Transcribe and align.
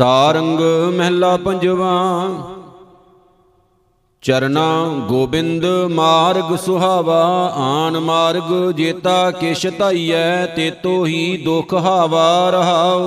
ਸਾਰੰਗ 0.00 0.60
ਮਹਿਲਾ 0.94 1.36
ਪੰਜਵਾ, 1.36 1.88
ਚਰਨਾ 4.22 4.62
ਗੋਬਿੰਦ 5.08 5.64
ਮਾਰਗ 5.90 6.54
ਸੁਹਾਵਾ 6.56 7.18
ਆਨ 7.56 7.98
ਮਾਰਗ 8.00 8.70
ਜੇਤਾ 8.76 9.30
ਕਿਛ 9.30 9.66
ਧਾਈਐ 9.78 10.46
ਤੇਤੋ 10.46 11.04
ਹੀ 11.06 11.36
ਦੁਖ 11.36 11.74
ਹਾਵਾ 11.76 12.50
ਰਹਾਉ। 12.50 13.02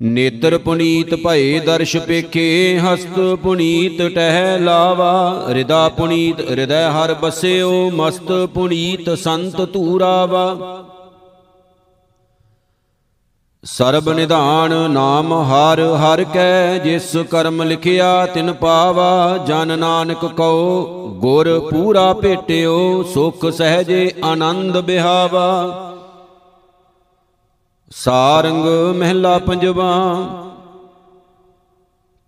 ਨੇਤਰ 0.00 0.56
ਪੁਨੀਤ 0.58 1.14
ਭਏ 1.24 1.58
ਦਰਸ਼ 1.58 1.96
ਪੇਖੇ, 1.96 2.78
ਹਸਤ 2.78 3.18
ਪੁਨੀਤ 3.42 4.02
ਟਹਿ 4.14 4.58
ਲਾਵਾ। 4.58 5.46
ਹਿਰਦਾ 5.48 5.88
ਪੁਨੀਤ 5.88 6.50
ਹਿਰਦੈ 6.50 6.88
ਹਰ 6.90 7.14
ਬਸਿਓ, 7.14 7.90
ਮਸਤ 7.90 8.32
ਪੁਨੀਤ 8.54 9.10
ਸੰਤ 9.18 9.60
ਧੂਰਾਵਾ। 9.72 10.46
ਸਰਬ 13.68 14.08
ਨਿਧਾਨ 14.08 14.72
ਨਾਮ 14.90 15.32
ਹਰ 15.42 15.80
ਹਰ 15.96 16.22
ਕੈ, 16.24 16.78
ਜਿਸ 16.78 17.16
ਕਰਮ 17.30 17.62
ਲਿਖਿਆ 17.62 18.26
ਤਿਨ 18.26 18.52
ਪਾਵਾ, 18.52 19.36
ਜਨ 19.46 19.78
ਨਾਨਕ 19.78 20.24
ਕਉ, 20.24 20.84
ਗੁਰ 21.20 21.48
ਪੂਰਾ 21.70 22.12
ਭੇਟਿਓ, 22.12 23.02
ਸੁਖ 23.02 23.44
ਸਹਜੇ 23.50 24.10
ਆਨੰਦ 24.24 24.78
ਬਿਹਾਵਾ। 24.80 25.48
ਸਾਰੰਗ 27.90 28.66
ਮਹਿਲਾ 28.96 29.38
ਪੰਜਵਾ, 29.38 29.92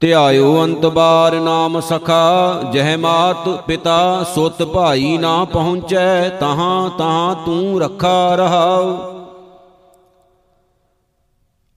ਧਿਆਇਓ 0.00 0.64
ਅੰਤ 0.64 0.86
ਬਾਰ 0.86 1.34
ਨਾਮ 1.34 1.80
ਸਖਾ, 1.80 2.62
ਜਹ 2.72 2.96
ਮਾਤ 2.98 3.48
ਪਿਤਾ 3.66 4.24
ਸੁਤ 4.34 4.62
ਭਾਈ 4.62 5.16
ਨਾ 5.18 5.44
ਪਹੁੰਚੈ, 5.44 6.28
ਤਹਾਂ 6.28 6.90
ਤਹਾਂ 6.98 7.34
ਤੂੰ 7.46 7.80
ਰੱਖਾ 7.80 8.34
ਰਹਾਉ। 8.34 9.19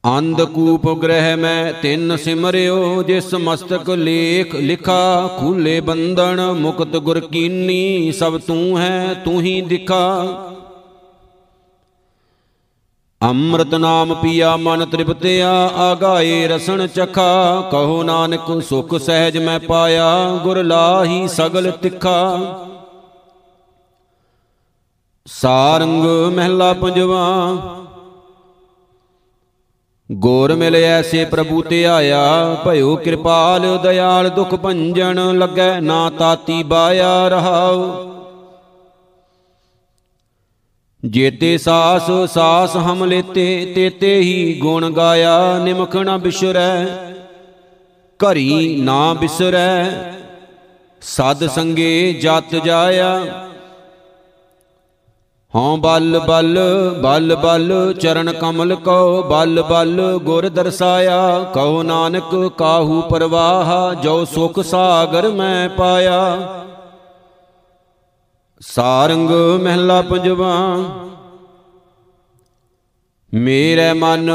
ਅੰਧਕੂਪ 0.03 0.88
ਗ੍ਰਹਿ 0.99 1.35
ਮੈਂ 1.35 1.73
ਤਿੰਨ 1.73 2.16
ਸਿਮਰਿਓ, 2.17 3.03
ਜਿਸ 3.03 3.33
ਮਸਤਕ 3.33 3.89
ਲੇਖ 3.89 4.55
ਲਿਖਾ, 4.55 5.27
ਖੂਲੇ 5.39 5.80
ਬੰਧਨ 5.80 6.41
ਮੁਕਤ 6.52 6.95
ਗੁਰ 6.97 7.19
ਕੀਨੀ, 7.19 8.11
ਸਭ 8.11 8.38
ਤੂੰ 8.38 8.80
ਹੈ, 8.80 9.14
ਤੂੰ 9.25 9.42
ਹੀ 9.42 9.61
ਦਿਖਾ। 9.61 10.25
ਅੰਮ੍ਰਿਤ 13.22 13.75
ਨਾਮ 13.75 14.14
ਪੀਆ, 14.14 14.58
ਮਨ 14.58 14.86
ਤ੍ਰਿਪਤਿਆ, 14.86 15.52
ਆਗਾਏ 15.75 16.47
ਰਸਣ 16.47 16.88
ਚਖਾ, 16.88 17.61
ਕਹੋ 17.72 18.03
ਨਾਨਕ, 18.03 18.61
ਸੁਖ 18.61 18.95
ਸਹਿਜ 18.95 19.38
ਮੈਂ 19.38 19.59
ਪਾਇਆ, 19.59 20.39
ਗੁਰ 20.44 20.64
ਲਾਹੀ 20.64 21.27
ਸਗਲ 21.27 21.72
ਤਿਖਾ। 21.72 22.38
ਸਾਰੰਗ 25.25 26.05
ਮਹਿਲਾ 26.33 26.73
ਪੰਜਵਾ 26.73 27.47
ਗੋਰ 30.09 30.53
ਮਿਲ 30.53 30.75
ਐਸੇ 30.75 31.25
ਪ੍ਰਭੂ 31.25 31.61
ਤੇ 31.61 31.85
ਆਇਆ, 31.85 32.23
ਭਇਓ 32.65 32.95
ਕਿਰਪਾਲ 32.95 33.77
ਦਇਆਲ 33.83 34.29
ਦੁਖ 34.29 34.55
ਭੰਜਨ, 34.55 35.19
ਲੱਗੈ 35.37 35.79
ਨਾ 35.79 36.09
ਤਾਤੀ 36.09 36.63
ਬਾਇਆ 36.63 37.27
ਰਹਾਉ। 37.27 38.09
ਜੇਤੇ 41.03 41.57
ਸਾਸ 41.57 42.09
ਸਾਸ 42.33 42.75
ਹਮ 42.77 43.03
ਲੇਤੇ, 43.05 43.73
ਤੇਤੇ 43.75 44.15
ਹੀ 44.19 44.59
ਗੁਣ 44.59 44.89
ਗਾਇਆ, 44.91 45.59
ਨਿਮਖ 45.59 45.95
ਨਾ 45.95 46.17
ਬਿਸਰੈ, 46.17 46.85
ਘਰੀ 48.19 48.75
ਨਾ 48.81 49.13
ਬਿਸਰੈ। 49.13 50.13
ਸਦ 51.01 51.47
ਸੰਗੇ 51.47 52.13
ਜਤ 52.13 52.55
ਜਾਇਆ 52.55 53.19
ਹਉ 55.53 55.75
ਬਲ 55.77 56.19
ਬਲ 56.19 56.57
ਬਲ 57.01 57.35
ਬਲ, 57.35 57.71
ਚਰਨ 57.93 58.31
ਕਮਲ 58.31 58.75
ਕੋ, 58.75 59.21
ਬਲ 59.23 59.61
ਬਲ, 59.61 60.01
ਗੁਰ 60.23 60.47
ਦਰਸਾਇਆ। 60.49 61.17
ਕਹੋ 61.53 61.83
ਨਾਨਕ, 61.83 62.33
ਕਾਹੂ 62.57 63.01
ਪਰਵਾਹ, 63.01 63.93
ਜੋ 63.93 64.23
ਸੁਖ 64.25 64.59
ਸਾਗਰ 64.61 65.27
ਮੈਂ 65.31 65.69
ਪਾਇਆ। 65.69 66.21
ਸਾਰੰਗ 68.61 69.30
ਮਹਿਲਾ 69.63 70.02
ਪੰਜਵਾ, 70.02 70.55
ਮੇਰੇ 73.33 73.92
ਮਨ 73.93 74.30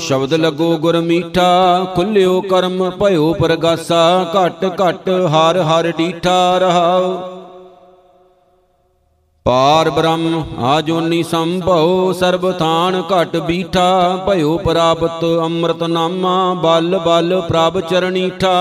ਸ਼ਬਦ 0.00 0.34
ਲੱਗੋ 0.34 0.76
ਗੁਰ 0.78 1.00
ਮੀਠਾ, 1.02 1.84
ਖੁੱਲਿਓ 1.94 2.40
ਕਰਮ 2.40 2.90
ਭਇਓ 3.00 3.32
ਪ੍ਰਗਾਸਾ, 3.32 4.04
ਘਟ 4.34 4.64
ਘਟ 4.80 5.08
ਹਰ 5.08 5.62
ਹਰ 5.62 5.90
ਡੀਠਾ 5.98 6.58
ਰਹਾਉ 6.58 7.14
ਪਾਰ 9.46 9.88
ਬ੍ਰਹਮ 9.90 10.44
ਆਜੋਨੀ 10.64 11.22
ਸੰਭਉ, 11.22 12.12
ਸਰਬ 12.12 12.50
ਥਾਨ 12.52 13.02
ਘਟ 13.02 13.36
ਬੀਠਾ, 13.36 14.24
ਭਇਓ 14.26 14.56
ਪ੍ਰਾਪਤ 14.58 15.24
ਅੰਮ੍ਰਿਤ 15.44 15.82
ਨਾਮਾ, 15.82 16.54
ਬਲ 16.54 16.98
ਬਲ 16.98 17.40
ਪ੍ਰਭ 17.48 17.78
ਚਰਣੀਠਾ 17.80 18.54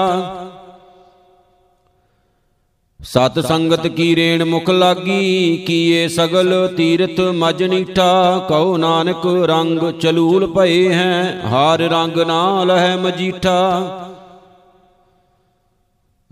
ਸਤ 2.99 3.39
ਸੰਗਤ 3.39 3.87
ਕੀ 3.87 4.15
ਰੇਣ 4.15 4.43
ਮੁਖ 4.45 4.69
ਲਾਗੀ, 4.69 5.57
ਕੀਏ 5.57 6.07
ਸਗਲ 6.07 6.53
ਤੀਰਥ 6.77 7.19
ਮਜ 7.35 7.63
ਨੀਠਾ। 7.63 8.37
ਕਉ 8.49 8.77
ਨਾਨਕ, 8.77 9.25
ਰੰਗ 9.45 9.89
ਚਲੂਲ 10.01 10.47
ਭਏ 10.47 10.87
ਹੈ, 10.93 11.41
ਹਾਰ 11.45 11.81
ਰੰਗ 11.91 12.17
ਨਾ 12.19 12.63
ਲਹਿ 12.63 12.95
ਮਜੀਠਾ। 12.97 13.57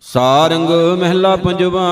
ਸਾਰੰਗ 0.04 0.70
ਮਹਿਲਾ 1.00 1.36
ਪੰਜਵਾ 1.36 1.90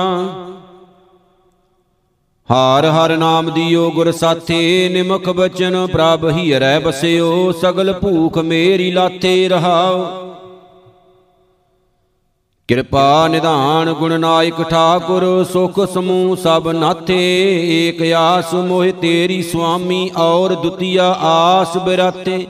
ਹਾਰ 2.52 2.86
ਹਰ 2.86 3.16
ਨਾਮ 3.18 3.50
ਦਿਓ 3.50 3.90
ਗੁਰ 3.92 4.12
ਸਾਥੇ, 4.12 4.90
ਨਿਮਖ 4.94 5.30
ਬਚਨ 5.30 5.76
ਪ੍ਰਭ 5.88 6.30
ਹੀ 6.30 6.54
ਰਹਿ 6.54 6.80
ਬਸਿਓ, 6.80 7.52
ਸਗਲ 7.52 7.92
ਭੂਖ 7.94 8.38
ਮੇਰੀ 8.38 8.92
ਲਾਥੇ 8.92 9.48
ਰਹਾਓ। 9.50 10.04
ਕਿਰਪਾ 12.70 13.28
ਨਿਧਾਨ 13.28 13.92
ਗੁਣ 13.94 14.20
ਨਾਇਕ 14.20 14.62
ਠਾਕੁਰ, 14.62 15.24
ਸੁਖ 15.44 15.80
ਸਮੂਹ 15.94 16.36
ਸਭ 16.36 16.68
ਨਾਥੇ, 16.68 17.20
ਏਕ 17.78 18.02
ਆਸ 18.18 18.54
ਮੋਹਿ 18.54 18.92
ਤੇਰੀ 18.92 19.42
ਸੁਆਮੀ 19.44 20.10
ਔਰ 20.18 20.56
ਦੁਤੀਆ 20.56 21.16
ਆਸ 21.22 21.78
ਬਿਰਾਤੇ 21.78 22.46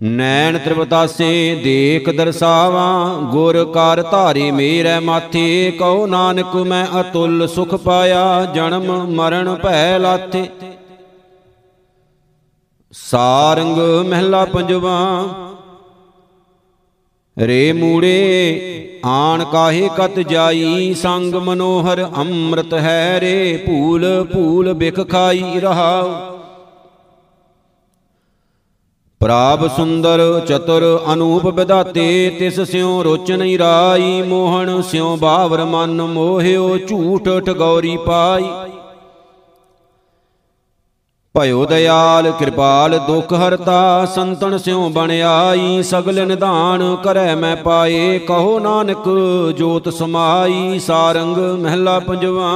ਨੈਣ 0.00 0.58
ਤ੍ਰਿਪਤਾਸੇ 0.58 1.60
ਦੇਖ 1.64 2.08
ਦਰਸਾਵਾਂ, 2.10 3.20
ਗੁਰ 3.22 3.64
ਕਰ 3.64 4.02
ਧਾਰੇ 4.02 4.50
ਮੇਰੇ 4.50 4.98
ਮਾਥੇ, 5.00 5.70
ਕਉ 5.70 6.06
ਨਾਨਕ 6.06 6.54
ਮੈਂ 6.56 6.86
ਅਤੁੱਲ 7.00 7.46
ਸੁਖ 7.46 7.74
ਪਾਇਆ, 7.74 8.44
ਜਨਮ 8.54 8.86
ਮਰਨ 9.10 9.54
ਭੈ 9.54 9.98
ਲਾਥੇ। 9.98 10.46
ਸਾਰੰਗ 12.92 13.78
ਮਹਿਲਾ 14.06 14.44
ਪੰਜਵਾ, 14.44 14.96
ਰੇ 17.36 17.72
ਮੂੜੇ, 17.72 19.00
ਆਣ 19.04 19.44
ਕਾਹੇ 19.44 19.90
ਕਤ 19.96 20.18
ਜਾਈ, 20.20 20.94
ਸੰਗ 20.94 21.34
ਮਨੋਹਰ 21.34 22.06
ਅੰਮ੍ਰਿਤ 22.16 22.74
ਹੈ 22.74 23.20
ਰੇ, 23.20 23.56
ਭੂਲ 23.66 24.24
ਭੂਲ 24.32 24.72
ਬਿਖ 24.72 25.08
ਖਾਈ 25.08 25.60
ਰਹਾਉ। 25.60 26.39
ਪ੍ਰਾਪ 29.20 29.66
ਸੁੰਦਰ 29.76 30.20
ਚਤੁਰ 30.48 30.84
ਅਨੂਪ 31.12 31.46
ਵਿਦਾਤੇ 31.46 32.36
ਤਿਸ 32.38 32.60
ਸਿਉ 32.60 33.02
ਰੋਚ 33.02 33.32
ਨਹੀਂ 33.32 33.58
ਰਾਈ, 33.58 34.22
ਮੋਹਣ 34.22 34.80
ਸਿਉ 34.82 35.16
ਬਾਵਰ 35.16 35.64
ਮਨ 35.64 36.02
ਮੋਹਿਓ, 36.02 36.76
ਝੂਠ 36.78 37.28
ਠਗੌਰੀ 37.46 37.96
ਪਾਈ। 37.96 38.44
ਭਇਓ 41.34 41.64
ਦਇਆਲ, 41.64 42.30
ਕਿਰਪਾਲ 42.30 42.98
ਦੁਖ 42.98 43.32
ਹਰਤਾ, 43.32 44.06
ਸੰਤਨ 44.14 44.58
ਸਿਉ 44.58 44.88
ਬਣ 44.88 45.10
ਆਈ, 45.26 45.82
ਸਗਲ 45.82 46.26
ਨਿਧਾਨ 46.26 46.96
ਕਰੈ 47.04 47.34
ਮੈਂ 47.36 47.56
ਪਾਏ, 47.56 48.18
ਕਹੋ 48.18 48.58
ਨਾਨਕ 48.58 49.08
ਜੋਤ 49.58 49.88
ਸਮਾਈ, 49.88 50.78
ਸਾਰੰਗ 50.78 51.36
ਮਹਿਲਾ 51.58 51.98
ਪੰਜਵਾ। 51.98 52.50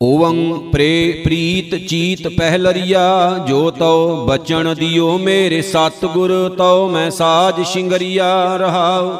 ਓਵੰ 0.00 0.70
ਪ੍ਰੇ 0.72 1.22
ਪ੍ਰੀਤ 1.24 1.74
ਚੀਤ 1.88 2.26
ਪਹਿਲਰੀਆ, 2.28 3.04
ਜੋ 3.48 3.70
ਤਉ 3.70 4.26
ਬਚਨ 4.26 4.74
ਦਿਓ 4.74 5.16
ਮੇਰੇ 5.18 5.60
ਸਤਗੁਰ, 5.62 6.32
ਤਉ 6.58 6.88
ਮੈਂ 6.88 7.10
ਸਾਜ 7.10 7.62
ਸ਼ਿੰਗਰੀਆ 7.62 8.56
ਰਹਾਉ। 8.56 9.10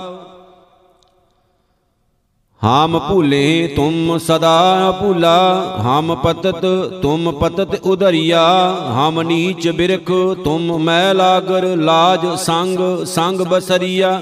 ਹਮ 2.62 2.98
ਭੂਲੇ 2.98 3.74
ਤੁਮ 3.76 4.18
ਸਦਾ 4.18 4.90
ਭੂਲਾ, 5.00 5.38
ਹਮ 5.80 6.14
ਪਤਤ 6.14 6.64
ਤੁਮ 7.02 7.30
ਪਤਤ 7.32 7.74
ਉਧਰਿਆ 7.84 8.44
ਹਮ 8.90 9.22
ਨੀਚ 9.22 9.68
ਬਿਰਖ 9.68 10.12
ਤੁਮ 10.44 10.76
ਮੈ 10.78 11.14
ਲਾਗਰ, 11.14 11.64
ਲਾਜ 11.76 12.26
ਸੰਗ 12.36 13.04
ਸੰਗ 13.06 13.40
ਬਸਰੀਆ। 13.40 14.20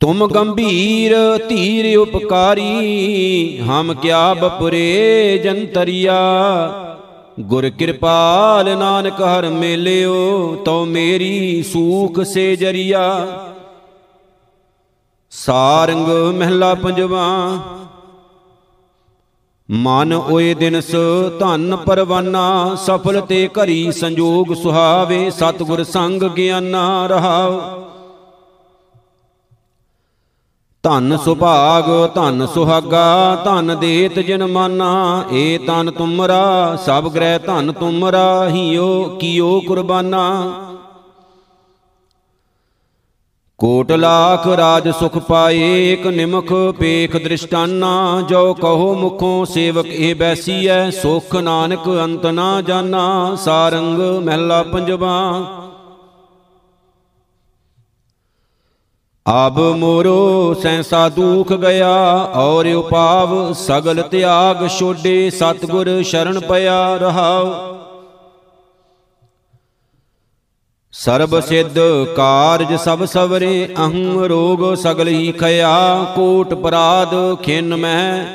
ਤੁਮ 0.00 0.26
ਗੰਭੀਰ 0.26 1.14
ਧੀਰ 1.48 1.96
ਉਪਕਾਰੀ, 1.98 3.58
ਹਮ 3.58 3.92
ਕਿਆ 3.94 4.34
ਬਪਰੇ 4.34 5.38
ਜੰਤਰੀਆ। 5.44 6.16
ਗੁਰ 7.40 7.68
ਕਿਰਪਾਲ 7.70 8.76
ਨਾਨਕ 8.78 9.20
ਹਰ 9.22 9.48
ਮੇਲਿਓ, 9.50 10.54
ਤਉ 10.64 10.84
ਮੇਰੀ 10.84 11.62
ਸੂਖ 11.62 12.20
ਸੇ 12.24 12.44
ਜਰੀਆ। 12.56 13.06
ਸਾਰੰਗ 15.32 16.08
ਮਹਿਲਾ 16.34 16.74
ਪੰਜਵਾ, 16.74 17.26
ਮਨ 19.68 20.12
ਓਏ 20.12 20.54
ਦਿਨਸ 20.54 20.94
ਧਨ 21.40 21.76
ਪਰਵਾਨਾ, 21.76 22.74
ਸਫਲ 22.76 23.20
ਤੇ 23.20 23.48
ਘਰੀ 23.54 23.92
ਸੰਜੋਗ 23.92 24.54
ਸੁਹਾਵੇ, 24.54 25.28
ਸਤਿਗੁਰ 25.30 25.84
ਸੰਗ 25.84 26.22
ਗਿਆਨਾ 26.36 27.06
ਰਹਾਉ 27.06 27.60
ਧਨ 30.86 31.16
ਸੁਭਾਗ, 31.16 31.84
ਧਨ 32.14 32.46
ਸੁਹਾਗਾ, 32.46 33.36
ਧਨ 33.44 33.76
ਦੇਤ 33.80 34.18
ਜਨ 34.18 34.46
ਮਾਨਾ, 34.46 35.24
ਏ 35.32 35.58
ਤਨ 35.58 35.90
ਤੁਮਰਾ, 35.90 36.76
ਸਭ 36.76 37.08
ਗ੍ਰਹਿ 37.08 37.38
ਧਨ 37.38 37.72
ਤੁਮਰਾ, 37.72 38.48
ਹੀਓ 38.48 39.16
ਕੀਓ 39.20 39.60
ਕੁਰਬਾਨਾ। 39.60 40.52
ਕੋਟ 43.58 43.92
ਲਾਖ 43.92 44.46
ਰਾਜ 44.46 44.88
ਸੁਖ 44.90 45.18
ਪਾਏ 45.18 45.92
ਇਕ 45.92 46.06
ਨਿਮਖ 46.06 46.52
ਪੇਖ 46.78 47.16
ਦ੍ਰਿਸ਼ਟਾਨਾ, 47.16 48.22
ਜੋ 48.28 48.54
ਕਹੋ 48.54 48.94
ਮੁਖੋਂ 48.94 49.44
ਸੇਵਕ 49.44 49.86
ਇਹ 49.86 50.14
ਬੈਸੀਐ, 50.14 50.90
ਸੁਖ 50.90 51.36
ਨਾਨਕ 51.36 51.88
ਅੰਤ 52.04 52.26
ਨਾ 52.26 52.60
ਜਾਣਾ 52.60 53.36
ਸਾਰੰਗ 53.36 54.00
ਮਹਿਲਾ 54.24 54.62
ਪੰਜਵਾ। 54.62 55.42
ਅਬ 59.26 59.58
ਮੋਰੋ 59.76 60.54
ਸੈਂਸਾ 60.62 61.08
ਦੁਖ 61.08 61.52
ਗਿਆ, 61.52 61.94
ਔਰ 62.34 62.66
ਉਪਾਵ 62.74 63.52
ਸਗਲ 63.52 64.02
ਤਿਆਗ 64.02 64.66
ਛੋਡੇ, 64.68 65.30
ਸਤਗੁਰ 65.30 66.02
ਸ਼ਰਨ 66.02 66.38
ਪਿਆ 66.40 66.96
ਰਹਾਉ। 66.96 67.50
ਸਰਬ 70.94 71.38
ਸਿੱਧ 71.40 71.78
ਕਾਰਜ 72.16 72.74
ਸਭ 72.76 73.04
ਸਵਰੇ, 73.04 73.68
ਅਹੰ 73.76 74.24
ਰੋਗ 74.24 74.74
ਸਗਲ 74.74 75.08
ਹੀ 75.08 75.32
ਖਿਆ 75.32 75.74
ਕੋਟ 76.14 76.54
ਪਰਾਧ 76.54 77.14
ਖਿੰਨ 77.42 77.76
ਮੈਂ, 77.76 78.26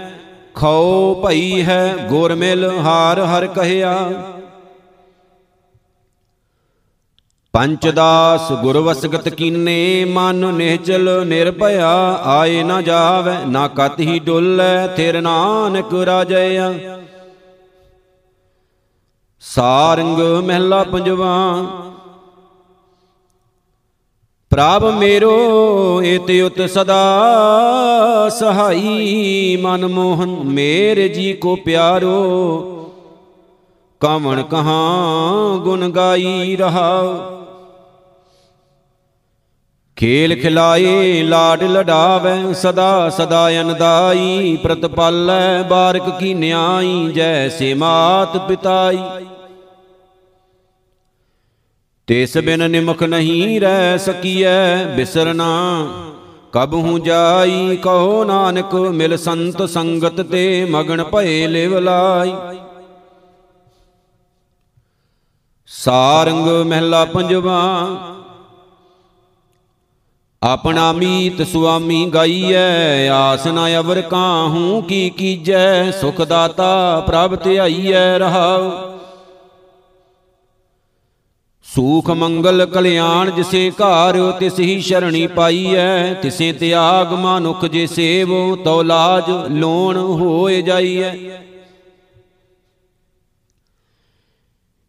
ਖਉ 0.55 1.21
ਭਈ 1.23 1.61
ਹੈ 1.61 1.95
ਗੁਰ 2.09 2.35
ਮਿਲ 2.35 2.69
ਹਾਰ 2.79 3.19
ਹਰ 3.25 3.47
ਕਹਿਆ। 3.47 3.95
ਪੰਚਦਾਸ 7.53 8.51
ਗੁਰ 8.51 8.77
ਵਸਗਤ 8.77 9.29
ਕੀਨੇ, 9.29 10.05
ਮਨ 10.05 10.35
ਨਿਹਚਲ 10.53 11.25
ਨਿਰਭਇਆ, 11.27 11.89
ਆਏ 12.25 12.63
ਨਾ 12.63 12.81
ਜਾਵੇ, 12.81 13.33
ਨਾ 13.47 13.67
ਕਤ 13.67 13.99
ਹੀ 13.99 14.19
ਡੁੱਲੈ, 14.19 14.87
ਥਿਰ 14.87 15.21
ਨਾਨਕ 15.21 15.93
ਰਾਜਿਆ। 15.93 16.71
ਸਾਰੰਗ 19.39 20.19
ਮਹਿਲਾ 20.43 20.83
ਪੰਜਵਾ, 20.83 21.35
ਪ੍ਰਭ 24.51 24.85
ਮੇਰੋ 24.85 26.01
ਇਤਿ 26.03 26.41
ਉਤ 26.41 26.61
ਸਦਾ 26.69 28.29
ਸਹਾਈ 28.29 29.57
ਮਨ 29.61 29.85
ਮੋਹਨ, 29.87 30.29
ਮੇਰੇ 30.29 31.07
ਜੀ 31.09 31.33
ਕੋ 31.33 31.55
ਪਿਆਰੋ। 31.55 32.17
ਕਵਣ 34.01 34.41
ਕਹਾਂ 34.43 35.57
ਗੁਣ 35.57 35.89
ਗਾਈ 35.89 36.55
ਰਹਾਉ 36.55 37.30
ਖੇਲ 40.01 40.33
ਖਿਲਾਏ, 40.35 41.23
ਲਾਡ 41.23 41.63
ਲਡਾਵੇ, 41.63 42.53
ਸਦਾ 42.53 43.09
ਸਦਾ 43.09 43.49
ਅਨਦਾਈ, 43.49 44.55
ਪ੍ਰਤਪਾਲੈ, 44.63 45.61
ਬਾਰਕ 45.61 46.09
ਕੀ 46.19 46.33
ਨਿਆਈ 46.33 47.11
ਜੈਸੇ 47.11 47.73
ਮਾਤ 47.73 48.37
ਪਿਤਾਈ। 48.37 48.97
ਤਿਸ 52.07 52.37
ਬਿਨ 52.37 52.69
ਨਿਮਖ 52.71 53.03
ਨਹੀਂ 53.03 53.59
ਰਹਿ 53.61 53.97
ਸਕੀਐ 53.97 54.85
ਬਿਸਰਨਾ, 54.95 55.51
ਕਬ 56.53 56.73
ਹੂੰ 56.73 57.01
ਜਾਈ, 57.03 57.77
ਕਹੋ 57.77 58.23
ਨਾਨਕ, 58.23 58.73
ਮਿਲ 58.75 59.17
ਸੰਤ 59.17 59.61
ਸੰਗਤ 59.69 60.21
ਤੇ 60.21 60.65
ਮਗਨ 60.69 61.03
ਭਏ 61.03 61.45
ਲਿਵ 61.47 61.77
ਲਾਈ। 61.79 62.33
ਸਾਰੰਗ 65.69 66.47
ਮਹਿਲਾ 66.65 67.03
ਪੰਜਵਾ 67.05 67.61
ਆਪਣਾ 70.41 70.91
ਮੀਤ 70.93 71.41
ਸੁਆਮੀ 71.47 72.05
ਗਾਈਐ, 72.05 73.09
ਆਸ 73.09 73.45
ਨਾ 73.47 73.67
ਅਵਰ 73.79 74.01
ਕਾਹੂ 74.01 74.81
ਕੀ 74.81 75.09
ਕੀਜੈ, 75.09 75.91
ਸੁਖ 75.91 76.21
ਦਾਤਾ 76.21 76.99
ਪ੍ਰਭ 77.07 77.35
ਧਿਆਈਐ 77.35 78.17
ਰਹਾਉ। 78.19 78.71
ਸੂਖ 81.65 82.09
ਮੰਗਲ 82.09 82.65
ਕਲਿਆਣ 82.65 83.29
ਜਿਸੇ 83.31 83.71
ਘਰ 83.71 84.19
ਤਿਸ 84.31 84.59
ਹੀ 84.59 84.79
ਸ਼ਰਣੀ 84.81 85.25
ਪਾਈਐ, 85.27 86.13
ਤਿਸੇ 86.13 86.51
ਤਿਆਗ 86.53 87.13
ਮਾਨੁਖ 87.13 87.65
ਜੇ 87.65 87.85
ਸੇਵੋ, 87.87 88.55
ਤਉ 88.55 88.81
ਲਾਜ 88.83 89.29
ਲੋਣ 89.51 89.97
ਹੋਏ 89.97 90.61
ਜਾਈਐ। 90.61 91.13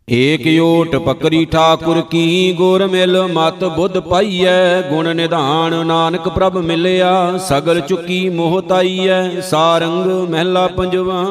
ਏਕ 0.08 0.43
ਓਟ 0.62 0.96
ਪਕਰੀ 0.96 1.44
ਠਾਕੁਰ 1.44 2.00
ਕੀ 2.00 2.52
ਗੁਰ 2.52 2.87
ਮਿਲ 2.87 3.22
ਮਤ 3.32 3.64
ਬੁੱਧ 3.64 3.99
ਪਾਈਐ, 3.99 4.81
ਗੁਣ 4.82 5.14
ਨਿਧਾਨ 5.14 5.87
ਨਾਨਕ 5.87 6.28
ਪ੍ਰਭ 6.28 6.56
ਮਿਲਿਆ, 6.56 7.38
ਸਗਲ 7.38 7.81
ਚੁਕੀ 7.81 8.28
ਮੋਹ 8.28 8.60
ਤਾਈਐ, 8.62 9.40
ਸਾਰੰਗ 9.40 10.06
ਮਹਿਲਾ 10.31 10.66
ਪੰਜਵਾ। 10.66 11.25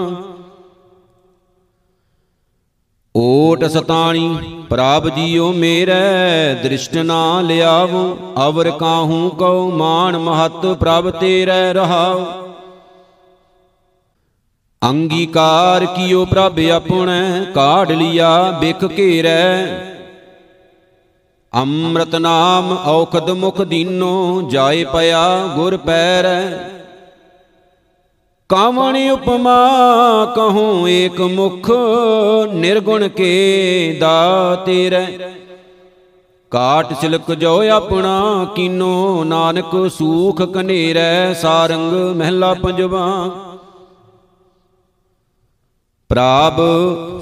ਓਟ 3.15 3.65
ਸਤਾਣੀ, 3.65 4.38
ਪ੍ਰਭ 4.69 5.09
ਜੀਓ 5.09 5.51
ਮੇਰੇ, 5.51 5.94
ਦ੍ਰਿਸ਼ਟ 6.63 6.97
ਨਾ 6.97 7.41
ਲਿਆਵੋ, 7.41 8.17
ਅਵਰ 8.47 8.69
ਕਾਹੂ 8.71 9.29
ਕਉ 9.29 9.71
ਮਾਨ 9.71 10.17
ਮਹਤ 10.17 10.65
ਪ੍ਰਭ 10.79 11.09
ਤੇਰੇ 11.09 11.74
ਰਹਾਉ। 11.74 12.25
ਅੰਗੀਕਾਰ 14.89 15.86
ਕੀਓ 15.86 16.25
ਪ੍ਰਭ 16.25 16.60
ਆਪਣੈ, 16.72 17.45
ਕਾਢ 17.56 17.92
ਲਿਆ 17.92 18.51
ਬਿਖ 18.51 18.89
ਘੇਰੈ। 18.98 19.66
ਅੰਮ੍ਰਿਤ 21.54 22.16
ਨਾਮ 22.16 22.78
ਔਖਦ 22.86 23.30
ਮੁਖ 23.30 23.62
ਦੀਨੋ, 23.62 24.48
ਜਾਏ 24.51 24.83
ਪਿਆ 24.83 25.48
ਗੁਰ 25.56 25.78
ਪੈਰੈ। 25.78 26.69
ਕਾਵਣ 28.50 29.10
ਉਪਮਾ 29.12 29.69
ਕਹੂੰ 30.36 30.89
ਏਕ 30.89 31.22
ਮੁਖ, 31.22 31.72
ਨਿਰਗੁਣ 32.54 33.07
ਕੇ 33.07 33.98
ਦਾਤੇਰੈ। 34.01 35.06
ਕਾਟ 36.51 36.94
ਸਿਲਕ 37.01 37.34
ਜੋ 37.34 37.69
ਆਪਣਾ 37.69 38.48
ਕੀਨੋ, 38.56 39.24
ਨਾਨਕ 39.24 39.92
ਸੂਖ 39.98 40.42
ਕਨੇਰੈ, 40.42 41.34
ਸਾਰੰਗ 41.34 41.94
ਮਹਿਲਾ 42.16 42.54
ਪੰਜਵਾ। 42.54 43.30
ਪ੍ਰਾਪ, 46.12 46.56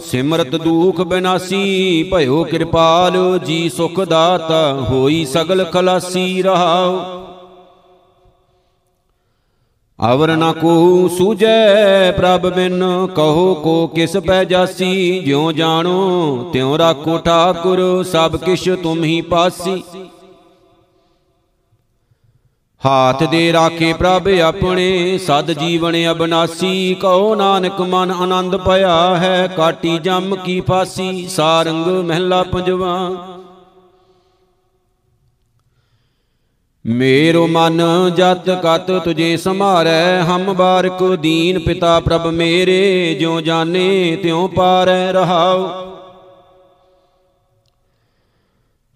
ਸਿਮਰਤ 0.06 0.56
ਦੂਖ 0.56 1.02
ਬਿਨਾਸੀ, 1.02 2.04
ਭਇਓ 2.04 2.44
ਕਿਰਪਾਲ, 2.44 3.40
ਜੀ 3.46 3.70
ਸੁਖ 3.70 4.00
ਦਾਤਾ 4.02 4.62
ਹੋਈ 4.90 5.26
ਸਗਲ 5.26 5.64
ਖਲਾਸੀ 5.66 6.42
ਰਹਾਉ। 6.42 6.98
ਅਵਰ 10.00 10.36
ਨ 10.36 10.52
ਕੋ 10.52 11.08
ਸੂਜੈ 11.08 12.12
ਪ੍ਰਭ 12.12 12.48
ਬਿਨ, 12.48 12.84
ਕਹੋ 13.16 13.54
ਕੋ 13.56 13.88
ਕਿਸ 13.88 14.18
ਪੈ 14.18 14.44
ਜਾਸੀ, 14.44 15.20
ਜਿਉ 15.20 15.52
ਜਾਣੋ 15.52 16.50
ਤਿਉ 16.54 16.78
ਰਾਖੋ 16.78 17.18
ਠਾਕੁਰ, 17.18 18.04
ਸਭ 18.04 18.36
ਕਿਛ 18.36 18.70
ਤੁਮ 18.84 19.04
ਹੀ 19.04 19.22
ਪਾਸੀ। 19.22 19.84
ਹਾਥ 22.86 23.24
ਦੇ 23.24 23.54
ਰਾਖੇ 23.54 23.94
ਪ੍ਰਭ 23.94 24.28
ਆਪਣੇ, 24.28 25.18
ਸਦ 25.18 25.52
ਜੀਵਨ 25.52 25.96
ਅਬਨਾਸੀ, 26.12 26.94
ਕਹੋ 27.02 27.36
ਨਾਨਕ 27.36 27.82
ਮਨ 27.82 28.12
ਆਨੰਦ 28.12 28.56
ਭਇਆ 28.58 29.16
ਹੈ, 29.16 29.48
ਕਾਟੀ 29.48 29.98
ਜਮ 29.98 30.36
ਕੀ 30.36 30.62
ਫਾਸੀ, 30.62 31.28
ਸਾਰੰਗ 31.28 31.88
ਮਹਿਲਾ 31.88 32.44
ਪੰਜਵਾ। 32.44 32.96
ਮੇਰੋ 36.86 37.48
ਮਨ 37.48 37.82
ਜਤ 38.16 38.50
ਕਤ 38.50 38.92
ਤੁਝੇ 38.92 39.38
ਸਮਾਰੈ 39.38 40.22
ਹਮ 40.22 40.54
ਬਾਰਕ 40.54 41.04
ਦੀਨ 41.04 41.60
ਪਿਤਾ 41.60 42.00
ਪ੍ਰਭ 42.00 42.28
ਮੇਰੇ, 42.28 43.16
ਜਿਉ 43.20 43.42
ਜਾਣੇ 43.42 44.18
ਤਿਉ 44.24 44.48
ਪਾਰੈ 44.48 45.12
ਰਹਾਉ। 45.12 45.70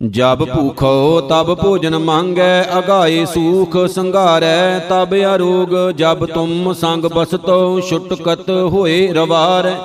ਜਬ 0.04 0.44
ਭੂਖੋ 0.46 1.22
ਤਬ 1.22 1.54
ਭੋਜਨ 1.54 1.98
ਮੰਗੈ, 1.98 2.64
ਅਗਾਏ 2.78 3.26
ਸੂਖ 3.26 3.78
ਸੰਘਾਰੈ 3.88 4.80
ਤਬ 4.80 5.16
ਅਰੋਗ, 5.36 5.92
ਜਬ 5.92 6.26
ਤੁਮ 6.26 6.74
ਸੰਗ 6.74 7.06
ਬਸਤੋ, 7.06 7.80
ਛੁਟਕਤ 7.80 8.50
ਹੋਏ 8.50 9.14
ਰਵਾਰੈ। 9.14 9.76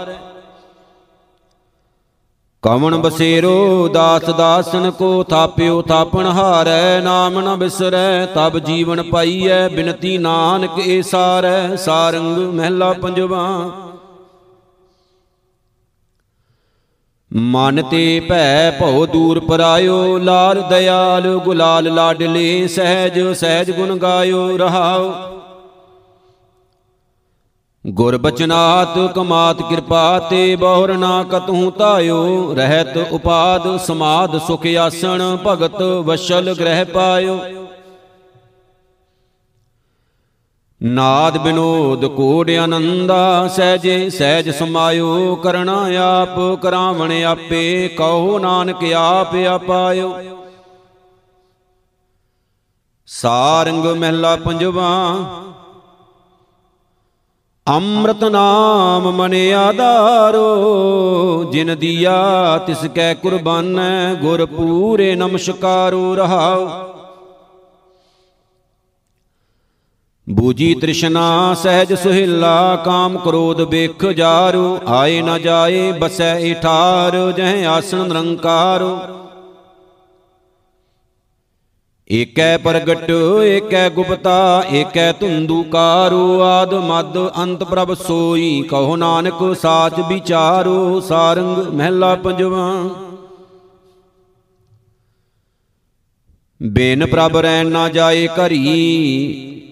ਕਵਣ 2.62 2.96
ਬਸੇਰੋ, 2.96 3.88
ਦਾਸ 3.88 4.22
ਦਾਸਨ 4.22 4.90
ਕੋ 4.90 5.22
ਥਾਪਿਓ 5.22 5.82
ਥਾਪਣ 5.82 6.26
ਹਾਰੈ, 6.26 7.00
ਨਾਮ 7.00 7.40
ਨ 7.40 7.56
ਬਿਸਰੈ, 7.56 8.26
ਤਬ 8.26 8.58
ਜੀਵਨ 8.58 9.02
ਪਾਈਐ, 9.02 9.68
ਬਿਨਤੀ 9.68 10.18
ਨਾਨਕ 10.18 10.78
ਏ 10.78 11.02
ਸਾਰੈ, 11.02 11.76
ਸਾਰੰਗ 11.76 12.38
ਮਹਿਲਾ 12.38 12.92
ਪੰਜਵਾ। 12.92 13.70
ਮਨ 17.30 17.82
ਤੇ 17.82 18.20
ਭੈ 18.20 18.70
ਭਉ 18.70 19.04
ਦੂਰ 19.06 19.38
ਪਰਾਇਓ, 19.40 20.18
ਲਾਲ 20.18 20.60
ਦਇਆਲ 20.70 21.26
ਗੁਲਾਲ 21.38 21.92
ਲਾਡਲੇ, 21.94 22.66
ਸਹਿਜ 22.66 23.18
ਸਹਿਜ 23.32 23.70
ਗੁਣ 23.70 23.96
ਗਾਇਓ 23.96 24.56
ਰਹਾਉ 24.58 25.12
ਗੁਰ 27.84 28.16
ਬਚਨਾਤ, 28.16 28.98
ਕਮਾਤ 29.14 29.62
ਕਿਰਪਾ 29.62 30.18
ਤੇ 30.30 30.56
ਬਹੁਰ 30.56 30.92
ਨਾ 30.92 31.22
ਕਤਹੂ 31.22 31.70
ਤਾਇਓ 31.70 32.54
ਰਹਿਤ 32.54 32.96
ਉਪਾਦ 33.12 33.76
ਸਮਾਦ 33.78 34.38
ਸੁਖ 34.38 34.66
ਆਸਣ, 34.78 35.22
ਭਗਤ 35.46 35.82
ਵਸ਼ਲ 36.06 36.54
ਗ੍ਰਹਿ 36.54 36.84
ਪਾਇਓ। 36.84 37.38
ਨਾਦ 40.80 41.38
ਬਿਨੋਦ 41.38 42.06
ਕੋੜ 42.06 42.50
ਆਨੰਦਾ, 42.50 43.48
ਸਹਿਜੇ 43.48 44.10
ਸਹਿਜ 44.10 44.50
ਸਮਾਇਓ 44.50 45.34
ਕਰਣਾ 45.36 45.76
ਆਪ, 46.00 46.62
ਕਰਾਵਣ 46.62 47.12
ਆਪੇ, 47.24 47.88
ਕਹੋ 47.88 48.38
ਨਾਨਕ 48.38 48.84
ਆਪ 48.92 49.34
ਆਪਾਇਓ। 49.48 50.12
ਸਾਰੰਗ 53.06 53.86
ਮਹਿਲਾ 53.86 54.36
ਪੰਜਵਾ, 54.36 54.90
ਅੰਮ੍ਰਿਤ 57.66 58.24
ਨਾਮ 58.24 59.10
ਮਨ 59.10 59.34
ਆਧਾਰੋ, 59.54 60.44
ਜਿਨ 61.52 61.76
ਦੀਆ 61.78 62.58
ਤਿਸ 62.66 62.84
ਕੈ 62.94 63.14
ਕੁਰਬਾਨੈ 63.14 64.14
ਗੁਰ 64.14 64.46
ਪੂਰੇ 64.46 65.14
ਨਮਸਕਾਰੋ 65.14 66.14
ਰਹਾਉ 66.14 66.87
ਬੂਜੀ 70.28 70.74
ਤ੍ਰਿਸ਼ਨਾ 70.74 71.54
ਸਹਿਜ 71.54 71.92
ਸੁਹਿਲਾ 71.94 72.76
ਕਾਮ 72.76 73.16
ਕ੍ਰੋਧ 73.18 73.62
ਬੇਖ 73.62 74.04
ਜਾਰੂ 74.06 74.78
ਆਏ 74.86 75.20
ਨ 75.22 75.38
ਜਾਏ 75.42 75.92
ਬਸੈ 75.92 76.38
ਇਠਾਰ 76.38 77.16
ਜਹ 77.36 77.66
ਆਸਣ 77.66 78.06
ਨਿਰੰਕਾਰੋ। 78.08 78.98
ਏਕੈ 82.10 82.56
ਪ੍ਰਗਟ 82.58 83.10
ਏਕੈ 83.44 83.88
ਗੁਪਤਾ 83.90 84.64
ਏਕੈ 84.72 85.12
ਧੁੰਦੂਕਾਰੋ 85.12 86.40
ਆਦ 86.40 86.74
ਮਦ 86.74 87.16
ਅੰਤ 87.36 87.64
ਪ੍ਰਭ 87.64 87.94
ਸੋਈ। 87.94 88.62
ਕਹੋ 88.62 88.96
ਨਾਨਕ 88.96 89.56
ਸਾਚ 89.56 90.00
ਵਿਚਾਰੋ 90.08 91.00
ਸਾਰੰਗ 91.00 91.58
ਮਹਿਲਾ 91.74 92.14
ਪੰਜਵਾ। 92.14 92.70
ਬੇਨ 96.62 97.06
ਪ੍ਰਭ 97.06 97.36
ਰਹਿ 97.36 97.64
ਨਾ 97.64 97.88
ਜਾਏ 97.88 98.26
ਘਰੀ। 98.28 99.64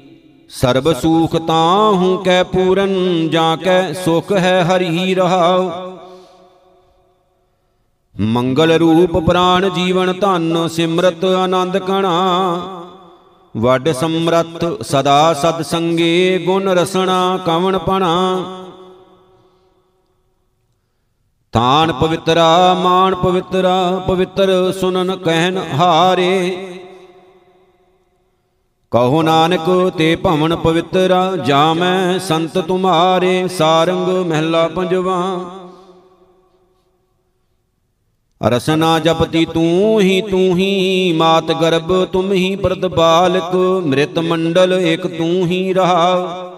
ਸਰਬ 0.60 0.92
ਸੂਖ 0.92 1.36
ਤਾਹੂ 1.36 2.16
ਕੈ 2.16 2.42
ਪੂਰਨ, 2.42 3.28
ਜਾਂ 3.30 3.56
ਕੈ 3.56 3.92
ਸੁਖ 3.92 4.32
ਹੈ 4.32 4.64
ਹਰੀ 4.64 5.14
ਰਹਾਉ। 5.14 5.70
ਮੰਗਲ 8.20 8.72
ਰੂਪ 8.72 9.16
ਪ੍ਰਾਨ 9.16 9.70
ਜੀਵਨ 9.74 10.12
ਧਨ, 10.20 10.68
ਸਿਮਰਤ 10.68 11.24
ਆਨੰਦ 11.24 11.78
ਕਣਾ। 11.78 12.12
ਵੱਡ 13.56 13.92
ਸਮਰੱਥ 13.92 14.64
ਸਦਾ 14.82 15.34
ਸਦ 15.34 15.62
ਸੰਗੇ, 15.62 16.42
ਗੁਣ 16.46 16.68
ਰਸਣਾ 16.68 17.38
ਕਵਣ 17.46 17.78
ਪਣਾ। 17.78 18.44
ਤਾਨ 21.52 21.92
ਪਵਿੱਤਰਾ, 21.92 22.74
ਮਾਨ 22.74 23.14
ਪਵਿੱਤਰਾ, 23.14 24.04
ਪਵਿੱਤਰ 24.06 24.72
ਸੁਨਨ 24.80 25.16
ਕਹਿਨ 25.16 25.58
ਹਾਰੇ। 25.58 26.56
ਕਹੋ 28.92 29.22
ਨਾਨਕ 29.22 29.92
ਤੇ 29.98 30.16
ਭਵਨ 30.16 30.56
ਪਵਿੱਤਰਾ 30.56 31.36
ਜਾਮੈ 31.36 32.18
ਸੰਤ 32.18 32.58
ਤੁਮਾਰੇ, 32.58 33.48
ਸਾਰੰਗ 33.48 34.08
ਮਹਿਲਾ 34.26 34.68
ਪੰਜਵਾ। 34.68 35.16
ਰਸਨਾ 38.40 38.98
ਜਪਤੀ 38.98 39.44
ਤੂੰ 39.44 40.00
ਹੀ 40.00 40.20
ਤੂੰ 40.20 40.56
ਹੀ, 40.56 41.12
ਮਾਤ 41.12 41.52
ਗਰਭ 41.52 42.04
ਤੁਮ 42.04 42.32
ਹੀ 42.32 42.56
ਪ੍ਰਦ 42.56 42.86
ਬਾਲਕ 42.86 43.54
ਮ੍ਰਿਤ 43.86 44.18
ਮੰਡਲ 44.18 44.72
ਇਕ 44.72 45.06
ਤੂੰ 45.06 45.46
ਹੀ 45.46 45.72
ਰਹਾ। 45.72 46.52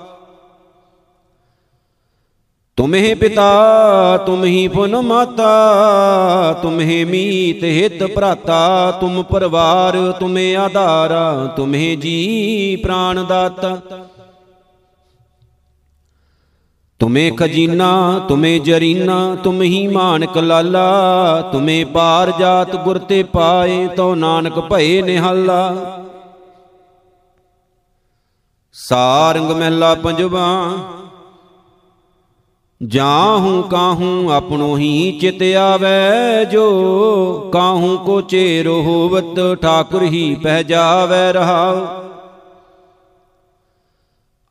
ਤੁਮਹਿ 2.78 3.14
ਪਿਤਾ 3.14 4.16
ਤੁਮਹੀ 4.26 4.68
ਪੁਨ 4.68 4.96
ਮਾਤਾ 4.96 6.52
ਤੁਮਹਿ 6.62 7.04
ਮੀਤ 7.04 7.64
ਹਿਤ 7.64 8.02
ਭਰਾਤਾ, 8.14 8.90
ਤੁਮ 8.90 9.22
ਪਰਵਾਰ, 9.22 9.96
ਤੁਮੇ 10.20 10.54
ਆਧਾਰਾ 10.56 11.46
ਤੁਮਹਿ 11.56 11.96
ਜੀ 11.96 12.76
ਪ੍ਰਾਨ 12.76 13.24
ਦਾਤਾ। 13.26 13.76
ਤੁਮੇ 17.00 17.30
ਖਜੀਨਾ, 17.30 18.20
ਤੁਮੇ 18.28 18.58
ਜਰੀਨਾ 18.58 19.16
ਤੁਮਹੀ 19.34 19.86
ਮਾਨਕ 19.86 20.38
ਲਾਲਾ, 20.38 21.40
ਤੁਮੇ 21.52 21.84
ਪਾਰ 21.84 22.32
ਜਾਤ 22.38 22.76
ਗੁਰ 22.76 22.98
ਤੇ 22.98 23.22
ਪਾਏ 23.22 23.86
ਤੋ 23.86 24.14
ਨਾਨਕ 24.14 24.60
ਭਏ 24.60 25.02
ਨਿਹਾਲਾ। 25.02 25.74
ਸਾਰੰਗ 28.74 29.50
ਮਹਿਲਾ 29.50 29.94
ਪੰਜਵਾ 29.94 30.46
ਜਾਹੂ 32.86 33.62
ਕਾਹੂ 33.62 34.30
ਆਪਣੋ 34.30 34.76
ਹੀ 34.76 35.18
ਚਿਤ 35.20 35.42
ਆਵੈ 35.56 36.44
ਜੋ, 36.44 37.50
ਕਾਹੂ 37.52 37.98
ਕੋ 37.98 38.20
ਚੇਰ 38.20 38.68
ਹੋਵਤ 38.68 39.62
ਠਾਕੁਰ 39.62 40.02
ਹੀ 40.02 40.34
ਪਹਿ 40.34 40.64
ਜਾਵੈ 40.64 41.32
ਰਹਾਉ। 41.32 41.86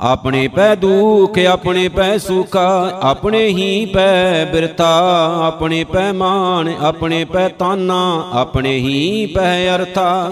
ਆਪਣੇ 0.01 0.47
ਪੈ 0.47 0.75
ਦੁਖ, 0.75 1.39
ਆਪਣੇ 1.39 1.89
ਪੈ 1.89 2.17
ਸੁਖਾ, 2.17 2.99
ਆਪਣੇ 3.01 3.47
ਹੀ 3.47 3.85
ਪੈ 3.85 4.45
ਬਿਰਤਾ 4.45 5.11
ਆਪਣੇ 5.43 5.83
ਪੈ 5.83 6.11
ਮਾਨ 6.11 6.73
ਆਪਣੇ 6.81 7.25
ਪੈ 7.25 7.47
ਤਾਨਾ, 7.47 8.29
ਆਪਣੇ 8.33 8.77
ਹੀ 8.77 9.25
ਪੈ 9.25 9.75
ਅਰਥਾ। 9.75 10.31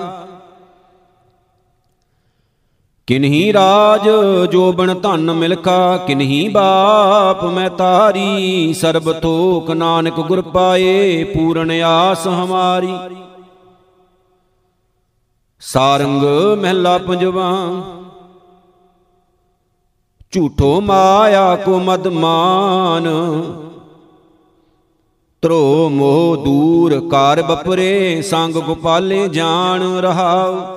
ਕਿਨਹੀ 3.07 3.53
ਰਾਜ 3.53 4.07
ਜੋਬਨ 4.51 4.93
ਧਨ 4.99 5.31
ਮਿਲਖਾ, 5.31 5.97
ਕਿਨਹੀ 5.97 6.47
ਬਾਪ 6.47 7.43
ਮੈਂ 7.43 7.69
ਤਾਰੀ, 7.69 8.73
ਸਰਬ 8.73 9.11
ਤੋਕ 9.11 9.69
ਨਾਨਕ 9.71 10.19
ਗੁਰ 10.19 10.41
ਪਾਏ, 10.41 11.23
ਪੂਰਨ 11.23 11.71
ਆਸ 11.81 12.27
ਹਮਾਰੀ। 12.27 12.95
ਸਾਰੰਗ 15.59 16.23
ਮਹਿਲਾ 16.61 16.97
ਪੰਜਵਾ, 16.97 17.51
ਝੂਠੋ 20.31 20.79
ਮਾਇਆ 20.81 21.55
ਕੋ 21.55 21.79
ਮਦਮਾਨ 21.79 23.09
ਤਰੋ 25.43 25.89
ਮੋਹ 25.89 26.35
ਦੂਰ 26.37 26.99
ਕਾਰ 27.11 27.41
ਬਪਰੇ, 27.41 28.21
ਸੰਗ 28.21 28.55
ਗੋਪਾਲੇ 28.55 29.27
ਜਾਣ 29.27 29.83
ਰਹਾਉ। 29.97 30.74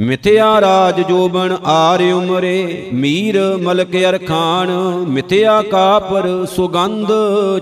ਮਿਥਿਆ 0.00 0.60
ਰਾਜ 0.60 1.00
ਜੋਬਨ 1.00 1.56
ਆਰ 1.66 2.02
ਉਮਰੇ, 2.12 2.90
ਮੀਰ 2.94 3.38
ਮਲਕ 3.62 3.96
ਅਰਖਾਨ 3.96 4.70
ਮਿਥਿਆ 5.08 5.62
ਕਾਪਰ 5.62 6.28
ਸੁਗੰਧ 6.46 7.08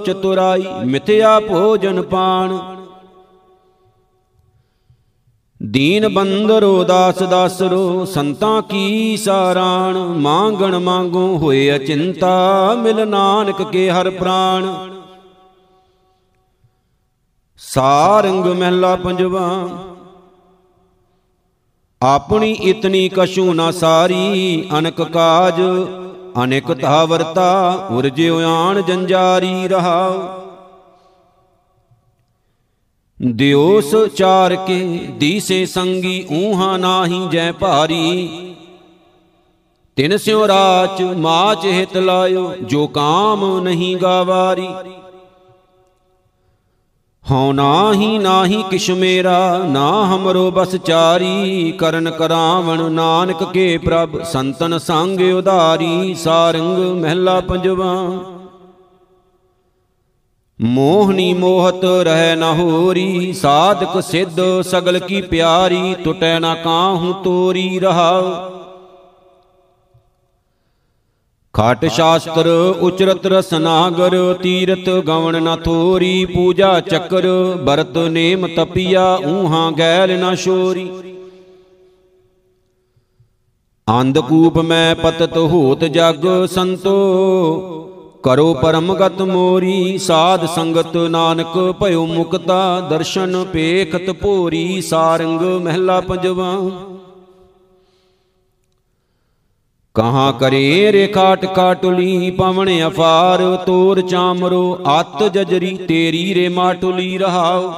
ਚਤੁਰਾਈ, 0.06 0.66
ਮਿਥਿਆ 0.84 1.38
ਭੋਜਨ 1.40 2.02
ਪਾਣ 2.02 2.58
ਦੀਨ 5.60 6.08
ਬੰਦਰੋ, 6.08 6.84
ਦਾਸ 6.84 7.22
ਦਾਸਰੋ, 7.22 8.04
ਸੰਤਾਂ 8.04 8.62
ਕੀ 8.62 9.16
ਸਾਰਾਣ। 9.16 9.96
ਮੰਗਣ 9.96 10.78
ਮੰਗੋ 10.78 11.26
ਹੋਏ 11.38 11.76
ਅਚਿੰਤਾ, 11.76 12.74
ਮਿਲ 12.74 13.08
ਨਾਨਕ 13.08 13.62
ਕੇ 13.62 13.90
ਹਰ 13.90 14.10
ਪ੍ਰਾਣ। 14.10 14.66
ਸਾਰੰਗ 17.60 18.46
ਮਹਿਲਾ 18.46 18.96
ਪੰਜਵਾ 18.96 19.48
ਆਪਣੀ 22.02 22.52
ਇਤਨੀ 22.52 23.08
ਕਛੂ 23.08 23.52
ਨਾ 23.54 23.70
ਸਾਰੀ, 23.70 24.68
ਅਨਕ 24.78 25.02
ਕਾਜ, 25.02 25.60
ਅਨੇਕ 26.44 26.72
ਧਾਵਰਤਾ 26.80 27.88
ਉਰਜਿ 27.90 28.28
ਆਣ 28.28 28.82
ਜੰਜਾਰੀ 28.82 29.68
ਰਹਾ। 29.68 30.10
ਦਿਓਸ 33.20 33.94
ਚਾਰ 34.16 34.54
ਕੇ 34.56 34.84
ਦੀਸੇ 35.18 35.66
ਸੰਗੀ 35.66 36.26
ਊਹਾ 36.32 36.76
ਨਾਹੀ 36.76 37.28
ਜੈ 37.28 37.52
ਭਾਰੀ। 37.52 38.28
ਤਿਨ 39.96 40.16
ਸਿਉ 40.16 40.48
ਰਾਚ 40.48 41.02
ਮਾਚ 41.02 41.64
ਹਿਤ 41.64 41.96
ਲਾਇਓ, 41.96 42.54
ਜੋ 42.62 42.86
ਕਾਮ 42.86 43.60
ਨਹੀਂ 43.60 43.96
ਗਾਵਾਰੀ। 43.96 44.68
ਹਉ 47.30 47.52
ਨਾਹੀ 47.52 48.18
ਨਾਹੀ 48.18 48.64
ਕਿਛ 48.70 48.90
ਮੇਰਾ, 48.90 49.62
ਨਾ 49.66 50.06
ਹਮਰੋ 50.06 50.50
ਬਸ 50.50 50.76
ਚਾਰੀ। 50.76 51.72
ਕਰਨ 51.78 52.10
ਕਰਾਵਣ 52.10 52.92
ਨਾਨਕ 52.92 53.44
ਕੇ 53.52 53.78
ਪ੍ਰਭ, 53.78 54.22
ਸੰਤਨ 54.22 54.78
ਸੰਗ 54.78 55.20
ਉਧਾਰੀ। 55.34 56.14
ਸਾਰੰਗ 56.14 57.02
ਮਹਿਲਾ 57.02 57.40
ਪੰਜਵਾ। 57.40 57.94
ਮੋਹਨੀ 60.60 61.34
ਮੋਹਤ 61.34 61.84
ਰਹਿ 61.84 62.36
ਨ 62.36 62.42
ਹੋਰੀ। 62.42 63.32
ਸਾਧਕ 63.32 64.02
ਸਿੱਧ 64.02 64.60
ਸਗਲ 64.60 64.98
ਕੀ 64.98 65.20
ਪਿਆਰੀ 65.20 65.94
ਟੁਟੈ 66.04 66.38
ਨਾ 66.38 66.54
ਕਾਹੂ 66.54 67.12
ਤੋਰੀ 67.12 67.78
ਰਹਾਉ। 67.78 68.57
ਖਾਟ 71.58 71.84
ਸ਼ਾਸਤਰ, 71.86 72.46
ਉਚਰਤ 72.80 73.26
ਰਸਨਾਗਰ 73.26 74.14
ਤੀਰਤ 74.42 74.88
ਗਵਣ 75.06 75.36
ਨ 75.42 75.54
ਥੋਰੀ, 75.56 76.24
ਪੂਜਾ 76.24 76.68
ਚੱਕਰ 76.80 77.26
ਬਰਤ 77.64 77.96
ਨੇਮ 78.08 78.46
ਤਪੀਆ, 78.56 79.02
ਊਹਾਂ 79.26 79.70
ਗੈਲ 79.72 80.10
ਨ 80.18 80.34
ਸ਼ੋਰੀ। 80.34 80.88
ਅੰਧਕੂਪ 83.86 84.58
ਮੈਂ 84.58 84.94
ਪਤਤ 84.94 85.36
ਹੋਤ 85.36 85.84
ਜਗ 85.84 86.26
ਸੰਤੋ, 86.46 86.94
ਕਰੋ 88.24 88.52
ਪਰਮਗਤ 88.54 89.22
ਮੋਰੀ, 89.22 89.98
ਸਾਧ 89.98 90.46
ਸੰਗਤ 90.46 90.96
ਨਾਨਕ, 90.96 91.58
ਭਇਓ 91.80 92.06
ਮੁਕਤਾ, 92.06 92.80
ਦਰਸ਼ਨ 92.80 93.44
ਪੇਖਤ 93.44 94.10
ਭੋਰੀ, 94.12 94.80
ਸਾਰੰਗ 94.80 95.42
ਮਹਿਲਾ 95.62 96.00
ਪੰਜਵਾ। 96.00 96.54
ਕਹਾਂ 99.98 100.32
ਕਰੇ 100.32 100.92
ਰੇਖਾ 100.92 101.34
ਟਕਾ 101.34 101.74
ਟੁਲੀ 101.74 102.30
ਪਵਨ 102.30 102.68
ਅਫਾਰ, 102.86 103.40
ਤੋਰ 103.56 104.00
ਚਾਮਰੋ, 104.00 104.78
ਅਤ 105.00 105.22
ਜਜਰੀ, 105.24 105.76
ਤੇਰੀ 105.88 106.34
ਰੇ 106.34 106.48
ਮਾਟੁਲੀ 106.48 107.18
ਰਹਾਉ। 107.18 107.72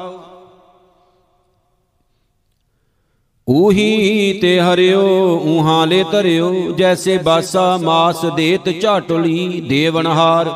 ਉਹੀ 3.48 4.38
ਤੇ 4.42 4.60
ਹਰਿਓ 4.60 5.02
ਉਹਾਂ 5.44 5.86
ਲੈ 5.86 6.02
ਧਰਿਓ, 6.12 6.52
ਜੈਸੇ 6.72 7.18
ਬਾਸਾ 7.18 7.76
ਮਾਸ 7.76 8.24
ਦੇਤ 8.36 8.68
ਝਾਟੁਲੀ 8.80 9.60
ਦੇਵਨਹਾਰ 9.60 10.50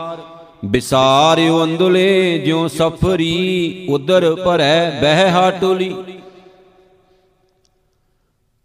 ਵਿਸਾਰਿਓ 0.65 1.63
ਅੰਦੁਲੇ, 1.65 2.39
ਜਿਉ 2.39 2.69
ਸਫਰੀ 2.69 3.87
ਉਦਰ 3.91 4.35
ਭਰੈ 4.35 5.01
ਬਹਿ 5.03 5.31
ਹਾਟੁਲੀ। 5.31 5.95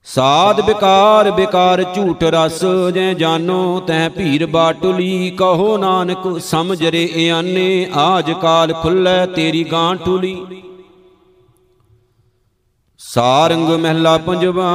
ਸਾਧ 0.10 0.60
ਬਿਕਾਰ 0.62 1.30
ਬਿਕਾਰ 1.32 1.84
ਝੂਠ 1.96 2.24
ਰਸ, 2.26 2.64
ਜੈ 2.94 3.14
ਜਾਨੋ 3.14 3.80
ਤੈ 3.80 4.08
ਭੀਰ 4.10 4.46
ਬਾਟੁਲੀ, 4.46 5.30
ਕਹੋ 5.40 5.78
ਨਾਨਕ 5.78 6.40
ਸਮਝ 6.40 6.84
ਰੇ 6.86 7.04
ਇਆਨੇ, 7.16 7.88
ਆਜ 7.96 8.32
ਕਾਲ 8.32 8.74
ਖੁੱਲੇ 8.74 9.26
ਤੇਰੀ 9.36 9.64
ਗਾਂ 9.64 9.96
ਟੁਲੀ। 9.96 10.36
ਸਾਰੰਗ 13.00 13.70
ਮਹਿਲਾ 13.72 14.18
ਪੰਜਵਾ, 14.18 14.72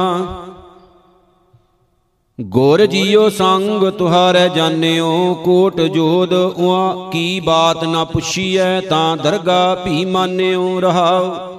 ਗੁਰ 2.39 2.85
ਜੀਓ 2.85 3.27
ਸੰਗ 3.29 3.89
ਤੁਹਾਰੇ 3.89 4.47
ਜਾਣਿਓ, 4.49 5.33
ਕੋਟ 5.45 5.81
ਜੋਦ 5.81 6.33
ਉਆ 6.33 7.09
ਕੀ 7.11 7.39
ਬਾਤ 7.39 7.83
ਨਾ 7.83 8.03
ਪੁੱਛੀਐ, 8.03 8.79
ਤਾਂ 8.81 9.17
ਦਰਗਾ 9.17 9.75
ਭੀ 9.75 10.05
ਮਾਨਿਓ 10.05 10.79
ਰਹਾਉ। 10.79 11.54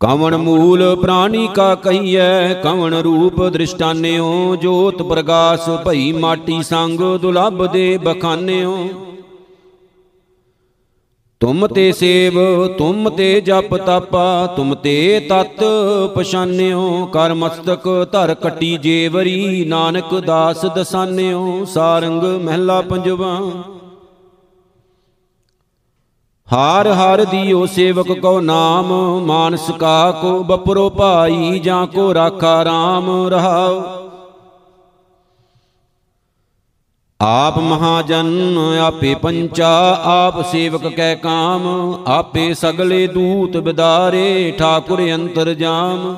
ਕਵਣ 0.00 0.36
ਮੂਲ 0.36 0.96
ਪ੍ਰਾਣੀ 0.96 1.48
ਕਾ 1.54 1.74
ਕਹੀਐ, 1.74 2.54
ਕਵਣ 2.54 2.94
ਰੂਪ 2.94 3.42
ਦ੍ਰਿਸ਼ਟਾਨਿਓ, 3.48 4.56
ਜੋਤ 4.56 5.02
ਪ੍ਰਗਾਸ 5.02 5.68
ਭਈ 5.86 6.12
ਮਾਟੀ 6.12 6.62
ਸੰਗ 6.62 7.00
ਦੁਲਭ 7.20 7.66
ਦੇ 7.66 7.98
ਬਖਾਨਿਓ। 7.98 8.88
ਤੁਮ 11.40 11.66
ਤੇ 11.66 11.92
ਸੇਵ, 11.92 12.66
ਤੁਮ 12.66 13.08
ਤੇ 13.10 13.40
ਜਪ 13.40 13.76
ਤਪਾ, 13.76 14.54
ਤੁਮ 14.56 14.74
ਤੇ 14.74 15.26
ਤਤ 15.30 15.64
ਪਛਾਨਿਓ, 16.14 17.06
ਕਰ 17.06 17.34
ਮਸਤਕ 17.34 17.88
ਧਰ 18.12 18.34
ਕਟੀ 18.34 18.76
ਜੇਵਰੀ, 18.76 19.64
ਨਾਨਕ 19.64 20.14
ਦਾਸ 20.20 20.64
ਦਸਾਨਿਓ, 20.66 21.64
ਸਾਰੰਗ 21.64 22.22
ਮਹਿਲਾ 22.22 22.80
ਪੰਜਵਾ। 22.80 23.40
ਹਾਰ 26.52 26.88
ਹਰ 26.88 27.24
ਦੀਓ 27.24 27.66
ਸੇਵਕ 27.66 28.12
ਕੋ 28.12 28.40
ਨਾਮ, 28.40 28.92
ਮਾਨਸ 29.26 29.70
ਕਾ 29.70 30.10
ਕੋ 30.10 30.42
ਬਪਰੋ 30.42 30.90
ਭਾਈ 30.90 31.58
ਜਾਂ 31.58 31.86
ਕੋ 31.86 32.14
ਰਾਖਾ 32.14 32.62
RAM 32.62 33.30
ਰਹਾਉ। 33.30 33.82
ਆਪ 37.20 37.58
ਮਹਾਜਨ 37.58 38.58
ਆਪੇ 38.80 39.14
ਪੰਚਾ, 39.14 39.98
ਆਪ 40.04 40.40
ਸੇਵਕ 40.46 40.86
ਕੈ 40.86 41.14
ਕਾਮ, 41.14 41.66
ਆਪੇ 42.06 42.54
ਸਗਲੇ 42.54 43.06
ਦੂਤ 43.06 43.56
ਬਿਦਾਰੇ, 43.56 44.54
ਠਾਕੁਰ 44.58 45.02
ਅੰਤਰ 45.14 45.54
ਜਾਮ। 45.54 46.16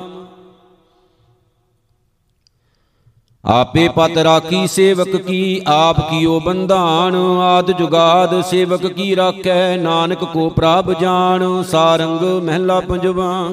ਆਪੇ 3.45 3.89
ਪਤ 3.89 4.17
ਰਾਖੀ 4.17 4.67
ਸੇਵਕ 4.67 5.15
ਕੀ 5.15 5.61
ਆਪ 5.67 5.99
ਕੀਓ 6.09 6.39
ਬੰਧਾਨ 6.39 7.15
ਆਦ 7.41 7.71
ਜੁਗਾਦ 7.71 8.41
ਸੇਵਕ 8.41 8.87
ਕੀ 8.87 9.15
ਰਾਖੈ 9.15 9.77
ਨਾਨਕ 9.77 10.23
ਕੋ 10.23 10.49
ਪ੍ਰਭ 10.49 10.93
ਜਾਣ 11.01 11.63
ਸਾਰੰਗ 11.63 12.21
ਮਹਿਲਾ 12.43 12.79
ਪੰਜਵਾ। 12.79 13.49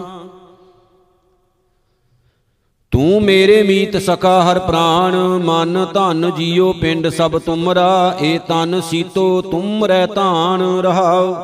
ਤੂੰ 2.90 3.22
ਮੇਰੇ 3.22 3.62
ਮੀਤ 3.62 3.96
ਸਕਾ 3.96 4.42
ਹਰ 4.42 4.58
ਪ੍ਰਾਣ 4.58 5.16
ਮਨ 5.16 5.86
ਧਨ 5.94 6.30
ਜੀਉ 6.30 6.72
ਪਿੰਡ 6.72 7.08
ਸਭ 7.08 7.38
ਤੁਮਰਾ 7.38 8.16
ਏ 8.20 8.38
ਤਨ 8.38 8.80
ਸੀਤੋ 8.80 9.42
ਤੁਮ 9.42 9.84
ਰਹਿ 9.84 10.06
ਧਾਨ 10.06 10.62
ਰਹਾਉ 10.80 11.34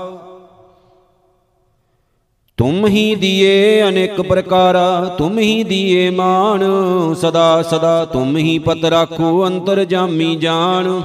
ਤੁਮ 2.63 2.87
ਹੀ 2.87 3.15
ਦੀਏ 3.15 3.83
ਅਨੇਕ 3.89 4.21
ਪ੍ਰਕਾਰਾ, 4.21 5.15
ਤੁਮ 5.19 5.39
ਹੀ 5.39 5.65
ਦੀਏ 5.65 6.11
ਮਾਨ 6.11 6.63
ਸਦਾ 7.15 7.63
ਸਦਾ 7.63 8.05
ਤੁਮ 8.05 8.37
ਹੀ 8.37 8.59
ਪਤ 8.59 8.85
ਰਾਖੋ 8.85 9.47
ਅੰਤਰ 9.47 9.85
ਜਾਮੀ 9.85 10.37
ਜਾਣ। 10.37 11.01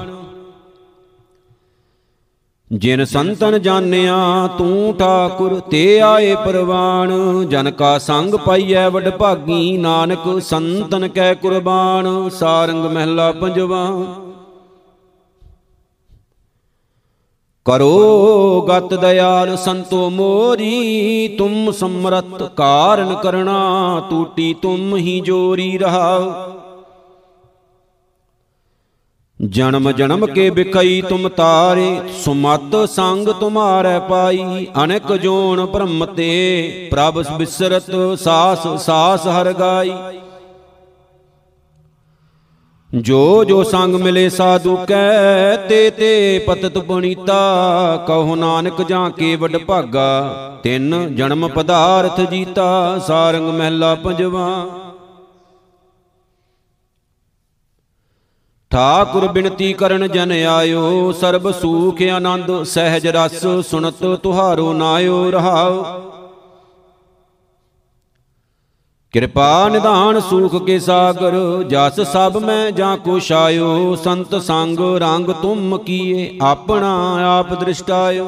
ਜਿਨ 2.71 3.05
ਸੰਤਨ 3.05 3.61
ਜਾਣਿਆ 3.61 4.49
ਤੂੰ 4.57 4.95
ਠਾਕੁਰ, 4.97 5.59
ਤੇ 5.59 5.99
ਆਏ 5.99 6.35
ਪਰਵਾਨ। 6.35 7.11
ਜਨ 7.49 7.71
ਕਾ 7.71 7.97
ਸੰਗ 7.97 8.35
ਪਾਈਐ 8.35 8.89
ਵਡ 8.89 9.09
ਭਾਗੀ, 9.09 9.77
ਨਾਨਕ 9.77 10.41
ਸੰਤਨ 10.41 11.07
ਕੈ 11.07 11.33
ਕੁਰਬਾਨ। 11.33 12.29
ਸਾਰੰਗ 12.29 12.85
ਮਹਿਲਾ 12.85 13.31
ਪੰਜਵਾ 13.31 13.85
ਕਰੋ 17.67 18.61
ਗਤ 18.61 18.93
ਦਇਆਲ 18.93 19.55
ਸੰਤੋ 19.57 20.09
ਮੋਰੀ, 20.09 21.27
ਤੁਮ 21.37 21.71
ਸਮਰਤ 21.71 22.43
ਕਾਰਨ 22.57 23.13
ਕਰਣਾ, 23.15 24.01
ਟੂਟੀ 24.09 24.53
ਤੁਮ 24.53 24.95
ਹੀ 24.95 25.19
ਜੋਰੀ 25.19 25.77
ਰਹਾ 25.77 26.53
ਜਨਮ 29.39 29.91
ਜਨਮ 29.91 30.25
ਕੇ 30.25 30.49
ਬਿਕਈ 30.49 31.01
ਤੁਮ 31.01 31.27
ਤਾਰੇ, 31.29 31.89
ਸੁਮਤ 32.23 32.75
ਸੰਗ 32.89 33.27
ਤੁਮਾਰੇ 33.29 33.99
ਪਾਈ, 33.99 34.67
ਅਨੇਕ 34.83 35.11
ਜੋਨ 35.13 35.65
ਬ੍ਰਹਮ 35.65 36.05
ਤੇ 36.05 36.87
ਪ੍ਰਭ 36.91 37.21
ਬਿਸਰਤ 37.37 37.91
ਸਾਸ 38.19 38.67
ਸਾਸ 38.85 39.27
ਹਰ 39.27 39.51
ਗਾਈ। 39.53 39.91
ਜੋ 43.01 43.43
ਜੋ 43.43 43.63
ਸੰਗ 43.63 43.95
ਮਿਲੇ 43.95 44.29
ਸਾਧੂ 44.29 44.75
ਕੈ, 44.87 45.55
ਤੇ 45.55 45.89
ਤੇ 45.89 46.39
ਪਤਤ 46.39 46.77
ਬਣੀਤਾ। 46.77 48.05
ਕਹੋ 48.07 48.35
ਨਾਨਕ 48.35 48.81
ਜਾਂ 48.81 49.09
ਕੇ 49.09 49.35
ਵੱਡ 49.35 49.57
ਭਾਗਾ, 49.57 50.59
ਤਿੰਨ 50.63 51.15
ਜਨਮ 51.15 51.47
ਪਦਾਰਥ 51.47 52.21
ਜੀਤਾ, 52.21 52.99
ਸਾਰੰਗ 53.07 53.49
ਮਹਿਲਾ 53.49 53.95
ਪੰਜਵਾ। 53.95 54.47
ਠਾਕੁਰ 58.71 59.27
ਬਿਨਤੀ 59.27 59.73
ਕਰਨ 59.73 60.07
ਜਨ 60.07 60.31
ਆਇਓ, 60.31 61.11
ਸਰਬ 61.11 61.51
ਸੂਖ 61.51 62.01
ਆਨੰਦ 62.01 62.63
ਸਹਿਜ 62.63 63.07
ਰਸ 63.07 63.45
ਸੁਨਤ 63.67 64.05
ਤੁਹਾਰੋ 64.23 64.73
ਨਾਇਓ 64.73 65.31
ਰਹਾਓ। 65.31 65.85
ਕਿਰਪਾ 69.17 69.69
ਨਿਧਾਨ 69.69 70.19
ਸੂਖ 70.19 70.55
ਕੇ 70.65 70.77
ਸਾਗਰ, 70.79 71.35
ਜਸ 71.63 71.99
ਸਭ 72.01 72.35
ਮੈਂ 72.37 72.71
ਜਾਂ 72.71 72.97
ਕੋ 72.97 73.17
ਛਾਇਓ, 73.19 73.95
ਸੰਤ 73.95 74.35
ਸੰਗ 74.35 74.79
ਰੰਗ 74.99 75.29
ਤੁਮ 75.41 75.77
ਕੀਏ, 75.77 76.37
ਆਪਣਾ 76.41 76.91
ਆਪ 77.29 77.53
ਦ੍ਰਿਸ਼ਟਾਇਓ। 77.53 78.27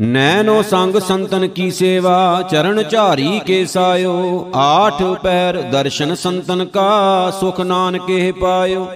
ਨੈਨੋ 0.00 0.62
ਸੰਗ 0.62 0.98
ਸੰਤਨ 0.98 1.48
ਕੀ 1.48 1.70
ਸੇਵਾ, 1.70 2.42
ਚਰਨ 2.42 2.82
ਝਾਰੀ 2.82 3.40
ਕੇ 3.46 3.64
ਸਾਇਓ, 3.66 4.50
ਆਠ 4.54 5.02
ਪੈਰ 5.22 5.62
ਦਰਸ਼ਨ 5.62 6.14
ਸੰਤਨ 6.14 6.64
ਕਾ 6.64 7.30
ਸੁਖ 7.30 7.60
ਨਾਨਕੇ 7.60 8.32
ਪਾਇਓ। 8.32 8.86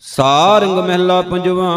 ਸਾਰੰਗ 0.00 0.78
ਮਹਿਲਾ 0.78 1.22
ਪੰਜਵਾ 1.22 1.74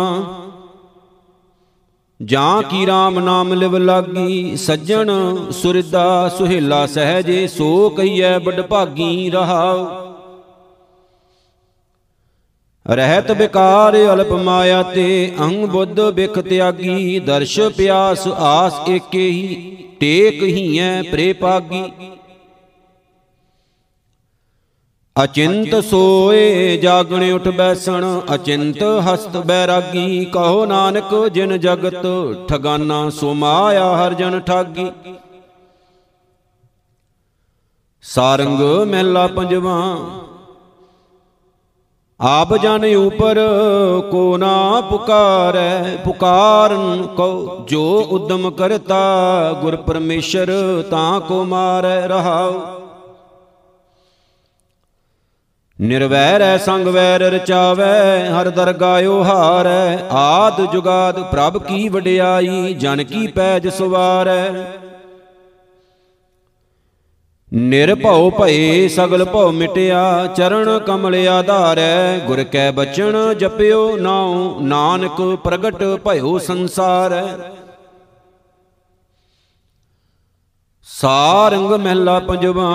ਜਾਂ 2.22 2.64
ਕੀ 2.64 2.86
RAM 2.86 3.20
ਨਾਮ 3.20 3.54
ਲਿਵ 3.54 3.78
ਲਾਗੀ, 3.78 4.56
ਸੱਜਣ 4.56 5.12
ਸੁਰਦਾ 5.52 6.30
ਸੁਹੇਲਾ 6.30 6.86
ਸਹਜੇ, 6.86 7.48
ਸੋ 7.48 7.90
ਕਈਐ 7.90 8.40
ਬੜ 8.40 8.62
ਭਾਗੀ 8.62 9.30
ਰਹਾਉ। 9.30 9.86
ਰਹਿਤ 12.86 13.32
ਬਿਕਾਰ 13.32 13.98
ਅਲਪ 14.14 14.32
ਮਾਇਆ 14.32 14.84
ਤੇ, 14.84 15.32
ਅੰਗ 15.42 15.66
ਬੁੱਧ 15.66 16.02
ਬਿਖ 16.10 16.40
ਤਿਆਗੀ, 16.40 17.20
ਦਰਸ਼ 17.20 17.60
ਪਿਆਸ 17.78 18.28
ਆਸ 18.28 18.90
ਏਕੇ 18.90 19.30
ਹੀ 19.30 19.78
ਟੇਕ 20.00 20.44
ਹੀਐ 20.44 21.02
ਪ੍ਰੇ 21.02 21.34
ਪਾਗੀ 21.34 21.84
ਅਚਿੰਤ 25.24 25.76
ਸੋਏ 25.86 26.78
ਜਾਗਣ 26.78 27.24
ਉਠ 27.32 27.48
ਬੈਸਣ, 27.48 28.06
ਅਚਿੰਤ 28.36 28.84
ਹਸਤ 29.06 29.36
ਬੈਰਾਗੀ, 29.38 30.26
ਕਹੋ 30.26 30.66
ਨਾਨਕ 30.66 31.14
ਜਿਨ 31.34 31.58
ਜਗਤ, 31.60 32.06
ਠਗਾਨਾ 32.50 33.10
ਸੋ 33.10 33.34
ਮਾਇਆ 33.34 33.90
ਹਰ 33.98 34.14
ਜਨ 34.14 34.40
ਠਾਗੀ। 34.40 34.92
ਸਾਰੰਗ 38.04 38.62
ਮਹਿਲਾ 38.88 39.28
ਪੰਜਵਾ, 39.28 39.76
ਆਪ 42.20 42.56
ਜਨ 42.58 42.86
ਉਪਰ 42.96 43.40
ਕੋ 44.12 44.38
ਨਾ 44.38 44.82
ਪੁਕਾਰੈ, 44.82 45.96
ਪੁਕਾਰਨ 46.06 47.06
ਕੋ 47.18 47.66
ਜੋ 47.70 47.84
ਉਦਮ 48.12 48.50
ਕਰਤਾ, 48.52 49.54
ਗੁਰ 49.62 49.76
ਪਰਮੇਸ਼ਰ 49.78 50.52
ਤਾਂ 50.92 51.20
ਕੋ 51.20 51.44
ਮਾਰੈ 51.46 52.08
ਰਹਾਉ। 52.08 52.62
ਨਿਰਵੈਰੈ 55.80 56.58
ਸੰਗ 56.58 56.88
ਵੈਰ 56.88 57.22
ਰਚਾਵੈ, 57.22 58.30
ਹਰ 58.32 58.50
ਦਰਗਾਇਓ 58.50 59.22
ਹਾਰੈ 59.24 59.98
ਆਦ 60.12 60.62
ਜੁਗਾਦ 60.72 61.20
ਪ੍ਰਭ 61.22 61.58
ਕੀ 61.58 61.88
ਵਡਿਆਈ, 61.90 62.74
ਜਨ 62.74 63.04
ਕੀ 63.04 63.28
ਪੈਜ 63.28 63.68
ਸੁਵਾਰੈ। 63.68 64.66
ਨਿਰਭਉ 67.52 68.30
ਭਏ, 68.30 68.88
ਸਗਲ 68.88 69.24
ਭਉ 69.26 69.52
ਮਿਟਿਆ 69.52 70.02
ਚਰਨ 70.36 70.80
ਕਮਲ 70.80 71.16
ਆਧਾਰੈ। 71.28 72.18
ਗੁਰ 72.18 72.44
ਕੈ 72.44 72.70
ਬਚਨ 72.72 73.18
ਜਪਿਓ 73.34 73.98
ਨਾਉ, 73.98 74.60
ਨਾਨਕ 74.62 75.22
ਪ੍ਰਗਟ 75.44 75.84
ਭਇਓ 76.06 76.38
ਸੰਸਾਰੈ। 76.40 77.26
ਸਾਰੰਗ 80.88 81.72
ਮਹਿਲਾ 81.74 82.20
ਪੰਜਵਾ 82.20 82.70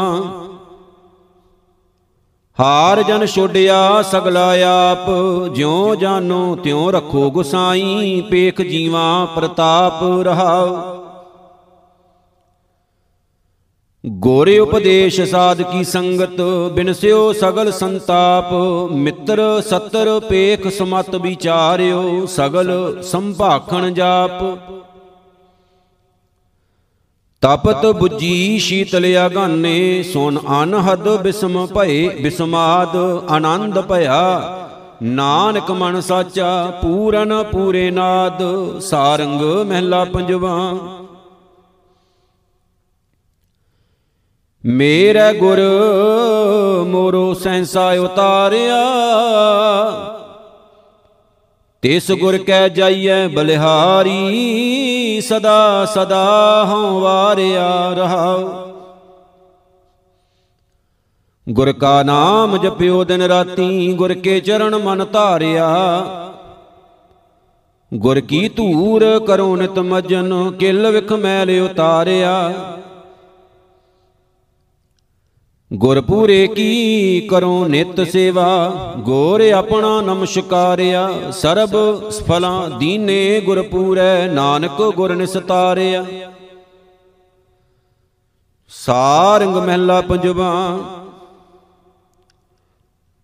ਹਾਰ 2.61 3.03
ਜਨ 3.03 3.27
ਛੋਡਿਆ 3.27 4.03
ਸਗਲਾ 4.03 4.53
ਆਪ, 4.67 5.07
ਜਿਉ 5.55 5.95
ਜਾਨੋ 5.95 6.57
ਤਿਉ 6.57 6.91
ਰੱਖੋ 6.91 7.31
ਗੁਸਾਈ, 7.31 8.21
ਪੇਖ 8.31 8.61
ਜੀਵਾ 8.63 9.25
ਪ੍ਰਤਾਪ 9.25 10.03
ਰਹਾਓ 10.23 11.01
ਗੋਰੇ 14.05 14.59
ਉਪਦੇਸ਼ 14.59 15.21
ਸਾਧ 15.21 15.63
ਕੀ 15.63 15.85
ਸੰਗਤ 15.85 16.41
ਬਿਨਸਿਓ 16.73 17.33
ਸਗਲ 17.33 17.73
ਸੰਤਾਪ, 17.73 18.53
ਮਿੱਤਰ 18.93 19.41
ਸਤਰ 19.61 20.21
ਪੇਖ 20.21 20.69
ਸਮਤ 20.69 21.15
ਵਿਚਾਰਿਓ, 21.15 22.27
ਸਗਲ 22.27 23.03
ਸੰਭਾਖਣ 23.03 23.91
ਜਾਪ। 23.91 24.43
ਤਪਤ 27.45 27.85
부ਜੀ 27.87 28.59
ਸ਼ੀਤਲ 28.59 29.17
ਆਗਾਨੇ 29.17 30.03
ਸੋਨ 30.03 30.39
ਅਨਹਦ 30.63 31.09
ਬਿਸਮ 31.23 31.67
ਭਏ 31.67 32.09
ਬਿਸਮਾਦ 32.09 32.97
ਆਨੰਦ 33.31 33.81
ਭਇਆ। 33.81 34.21
ਨਾਨਕ 35.03 35.71
ਮਨ 35.71 36.01
ਸਾਚਾ 36.01 36.67
ਪੂਰਨ 36.83 37.43
ਪੂਰੇ 37.43 37.91
ਨਾਦ 37.91 38.43
ਸਾਰੰਗ 38.81 39.43
ਮਹਿਲਾ 39.43 40.05
ਪੰਜਵਾ। 40.05 40.73
ਮੇਰੇ 44.65 45.33
ਗੁਰ 45.39 45.61
ਮੋਰੋ 46.87 47.35
ਸੈਂਸਾ 47.35 47.91
ਉਤਾਰਿਆ। 47.93 48.83
ਤਿਸ 51.85 52.13
ਗੁਰ 52.13 52.39
ਕੈ 52.39 52.69
ਜਾਈਐ, 52.69 53.29
ਬਲਿਹਾਰੀ, 53.29 55.21
ਸਦਾ 55.21 55.85
ਸਦਾ 55.85 56.67
ਹਉ 56.69 57.01
ਵਾਰਿਆ 57.01 57.95
ਰਹਾਉ। 57.95 58.73
ਗੁਰ 61.49 61.73
ਕਾ 61.73 62.03
ਨਾਮ 62.03 62.57
ਜਪਿਓ 62.57 63.05
ਦਿਨ 63.05 63.23
ਰਾਤੀ, 63.23 63.93
ਗੁਰ 63.93 64.15
ਕੇ 64.15 64.41
ਚਰਨ 64.41 64.77
ਮਨ 64.77 65.07
ਧਾਰਿਆ। 65.13 65.69
ਗੁਰ 67.95 68.21
ਕੀ 68.21 68.49
ਧੂਰ 68.49 69.21
ਕਰੋ 69.27 69.57
ਨਿਤ 69.57 69.79
ਮਜਨ, 69.79 70.51
ਕਿਲ 70.51 70.91
ਵਿਖ 70.91 71.13
ਮੈਲ 71.13 71.61
ਉਤਾਰਿਆ। 71.61 72.53
ਗੁਰਪੂਰੇ 75.71 76.47
ਕੀ 76.47 77.21
ਕਰੋ 77.21 77.65
ਨਿਤ 77.65 78.01
ਸੇਵਾ? 78.09 78.47
ਗੋਰ 78.99 79.41
ਆਪਣਾ 79.51 80.01
ਨਮਸਕਾਰਿਆ, 80.01 81.09
ਸਰਬ 81.33 81.71
ਸਫਲਾਂ 82.11 82.69
ਦੀਨੇ 82.71 83.41
ਗੁਰਪੂਰੈ, 83.41 84.27
ਨਾਨਕ 84.27 84.83
ਗੁਰ 84.97 85.15
ਨਿਸਤਾਰਿਆ। 85.15 86.05
ਸਾਰੰਗ 88.71 89.57
ਮਹਿਲਾ 89.57 90.01
ਪੰਜਵਾ, 90.01 90.53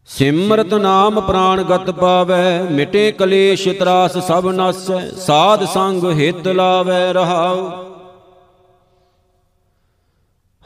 ਸਿਮਰਤ 0.09 0.75
ਨਾਮ 0.75 1.21
ਪ੍ਰਾਨ 1.21 1.63
ਗਤ 1.63 1.91
ਪਾਵੈ, 1.91 2.63
ਮਿਟੇ 2.71 3.11
ਕਲੇਸ਼ 3.13 3.69
ਤਰਾਸ 3.69 4.19
ਸਭ 4.19 4.49
ਨਸੈ, 4.49 5.01
ਸਾਧ 5.17 5.65
ਸੰਗ 5.65 6.05
ਹਿਤ 6.13 6.49
ਲਾਵੈ 6.49 7.13
ਰਹਾਉ। 7.13 7.90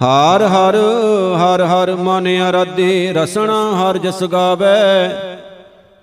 ਹਰ 0.00 0.42
ਹਰ 0.42 0.76
ਹਰ 1.37 1.62
ਹਰ 1.62 1.94
ਮਨ 1.96 2.26
ਅਰਾਧੇ, 2.50 3.12
ਰਸਣਾ 3.12 3.61
ਹਰ 3.72 3.98
ਜਸ 3.98 4.22
ਗਾਵੇ। 4.24 4.74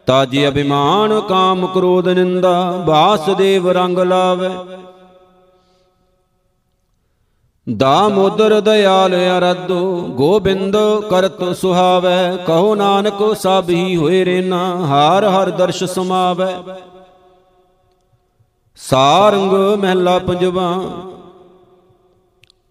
ਤਾਜੀ 0.08 0.48
ਅਭਿਮਾਨ, 0.48 1.20
ਕਾਮ 1.20 1.68
ਕ੍ਰੋਧ, 1.68 2.08
ਨਿੰਦਾ 2.08 2.72
ਬਾਸਦੇਵ 2.88 3.70
ਰੰਗ 3.70 4.00
ਲਾਵੇ। 4.00 4.50
ਦਾਮੋਦਰ 7.68 8.60
ਦਇਆਲ 8.62 9.16
ਅਰਧੋ, 9.38 10.02
ਗੋਬਿੰਦ 10.12 10.78
ਕਰਤ 11.10 11.44
ਸੁਹਾਵੇ। 11.56 12.38
ਕਹੋ 12.48 12.76
ਨਾਨਕ, 12.76 13.24
ਸਭ 13.38 13.70
ਹੀ 13.70 13.96
ਹੋਏ 13.96 14.26
ਰੇਨਾ, 14.26 14.64
ਹਰ 14.86 15.26
ਹਰ 15.26 15.50
ਦਰਸ਼ 15.50 15.84
ਸਮਾਵੇ। 15.84 16.54
ਸਾਰੰਗ 18.76 19.54
ਮਹਿਲਾ 19.80 20.20
ਪੰਜਵਾ 20.20 20.72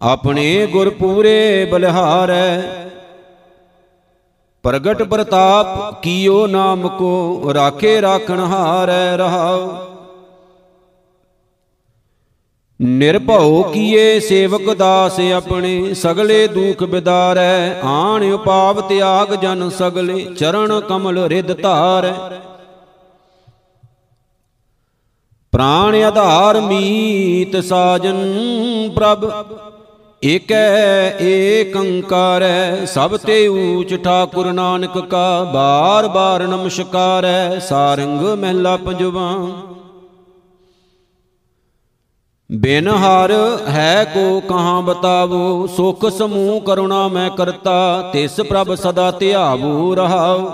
ਆਪਣੇ 0.01 0.67
ਗੁਰ 0.67 0.89
ਪੂਰੇ 0.89 1.65
ਬਲਿਹਾਰੈ। 1.65 2.61
ਪ੍ਰਗਟ 4.63 5.03
ਪ੍ਰਤਾਪ 5.03 6.01
ਕੀਓ 6.01 6.47
ਨਾਮ 6.47 6.87
ਕੋ, 6.87 7.41
ਰਾਖੇ 7.53 8.01
ਰਾਖਣ 8.01 8.39
ਹਾਰੈ 8.39 9.17
ਰਹਾਉ। 9.17 9.69
ਨਿਰਭਉ 12.81 13.63
ਕੀਏ 13.63 14.19
ਸੇਵਕ 14.19 14.73
ਦਾਸ 14.73 15.19
ਆਪਣੇ, 15.19 15.93
ਸਗਲੇ 15.93 16.47
ਦੁਖ 16.47 16.83
ਬਿਦਾਰੈ। 16.83 17.81
ਆਣ 17.81 18.31
ਉਪਾਵ 18.31 18.81
ਤਿਆਗ 18.81 19.35
ਜਨ 19.35 19.69
ਸਗਲੇ 19.69 20.19
ਚਰਨ 20.19 20.79
ਕਮਲ 20.79 21.19
ਰਿਦ 21.19 21.61
ਧਾਰੈ। 21.61 22.13
ਪ੍ਰਾਣ 25.51 25.95
ਆਧਾਰ 25.95 26.61
ਮੀਤ 26.61 27.63
ਸਾਜਨ 27.63 28.33
ਪ੍ਰਭ 28.95 29.31
ਏਕੈ 30.23 31.17
ਏਕੰਕਾਰੈ 31.21 32.85
ਸਭ 32.85 33.15
ਤੇ 33.17 33.47
ਊਚ 33.47 33.93
ਠਾਕੁਰ 34.03 34.51
ਨਾਨਕ 34.53 34.97
ਕਾ, 34.99 35.43
ਬਾਰ 35.43 36.07
ਬਾਰ 36.07 36.41
ਨਮਸਕਾਰੈ 36.47 37.59
ਸਾਰੰਗ 37.59 38.21
ਮਹਿਲਾ 38.39 38.75
ਪੰਜਵਾ। 38.77 39.31
ਬਿਨ 42.49 42.87
ਹਰ 42.87 43.31
ਹੈ 43.67 44.03
ਕੋ 44.03 44.39
ਕਹਾਂ 44.39 44.81
ਬਤਾਵੋ, 44.81 45.67
ਸੁਖ 45.67 46.05
ਸਮੂਹ 46.09 46.61
ਕਰੁਣਾ 46.61 47.07
ਮੈਂ 47.07 47.29
ਕਰਤਾ, 47.29 48.09
ਤਿਸ 48.13 48.39
ਪ੍ਰਭ 48.39 48.73
ਸਦਾ 48.75 49.09
ਧਿਆਵੋ 49.11 49.95
ਰਹਾਉ 49.95 50.49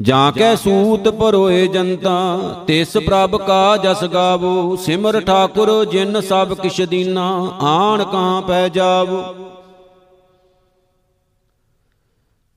ਜਾਂ 0.00 0.32
ਕੈ 0.32 0.54
ਸੂਤ 0.54 1.08
ਪਰੋਏ 1.08 1.66
ਜਨਤਾ 1.66 2.38
ਤਿਸ 2.66 2.96
ਪ੍ਰਭ 2.96 3.36
ਕਾ 3.36 3.76
ਜਸ 3.76 4.04
ਗਾਵੋ 4.04 4.76
ਸਿਮਰ 4.76 5.20
ਠਾਕੁਰ 5.20 5.84
ਜਿਨ 5.84 6.20
ਸਭ 6.20 6.54
ਕਿਛ 6.54 6.80
ਦੀਨਾ 6.80 7.56
ਆਣ 7.60 8.04
ਕਾਂ 8.04 8.42
ਪੈ 8.42 8.68
ਜਾਵੋ। 8.68 9.24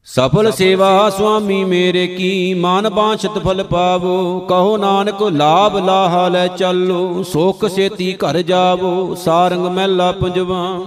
ਸਫਲ 0.05 0.51
ਸੇਵਾ 0.51 1.09
ਸੁਆਮੀ 1.09 1.63
ਮੇਰੇ 1.63 2.07
ਕੀ 2.07 2.53
ਮਨ 2.53 2.89
ਬਾਛਤ 2.89 3.39
ਫਲ 3.39 3.63
ਪਾਵੋ। 3.63 4.39
ਕਹੋ 4.39 4.77
ਨਾਨਕ 4.77 5.23
ਲਾਭ 5.23 5.77
ਲਾਹਾ 5.77 6.27
ਲੈ 6.27 6.47
ਚੱਲੋ। 6.47 7.23
ਸੁਖ 7.23 7.65
ਸੇਤੀ 7.65 8.13
ਘਰ 8.13 8.41
ਜਾਵੋ। 8.41 9.15
ਸਾਰੰਗ 9.15 9.65
ਮਹਿਲਾ 9.65 10.11
ਪੰਜਵਾ। 10.11 10.79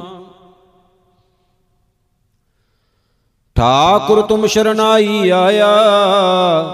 ਠਾਕੁਰ 3.56 4.20
ਤੁਮ 4.22 4.46
ਸ਼ਰਨਾਈ 4.46 5.28
ਆਇਆ, 5.30 5.66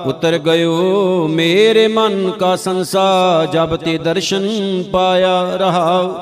ਉਤਰ 0.07 0.37
ਗਇਓ 0.39 1.27
ਮੇਰੇ 1.29 1.87
ਮਨ 1.89 2.31
ਕਾ 2.31 2.55
ਸੰਸਾ, 2.57 3.45
ਜਬ 3.53 3.77
ਤੇ 3.77 3.97
ਦਰਸ਼ਨ 3.99 4.49
ਪਾਇਆ 4.93 5.57
ਰਹਾਉ 5.57 6.15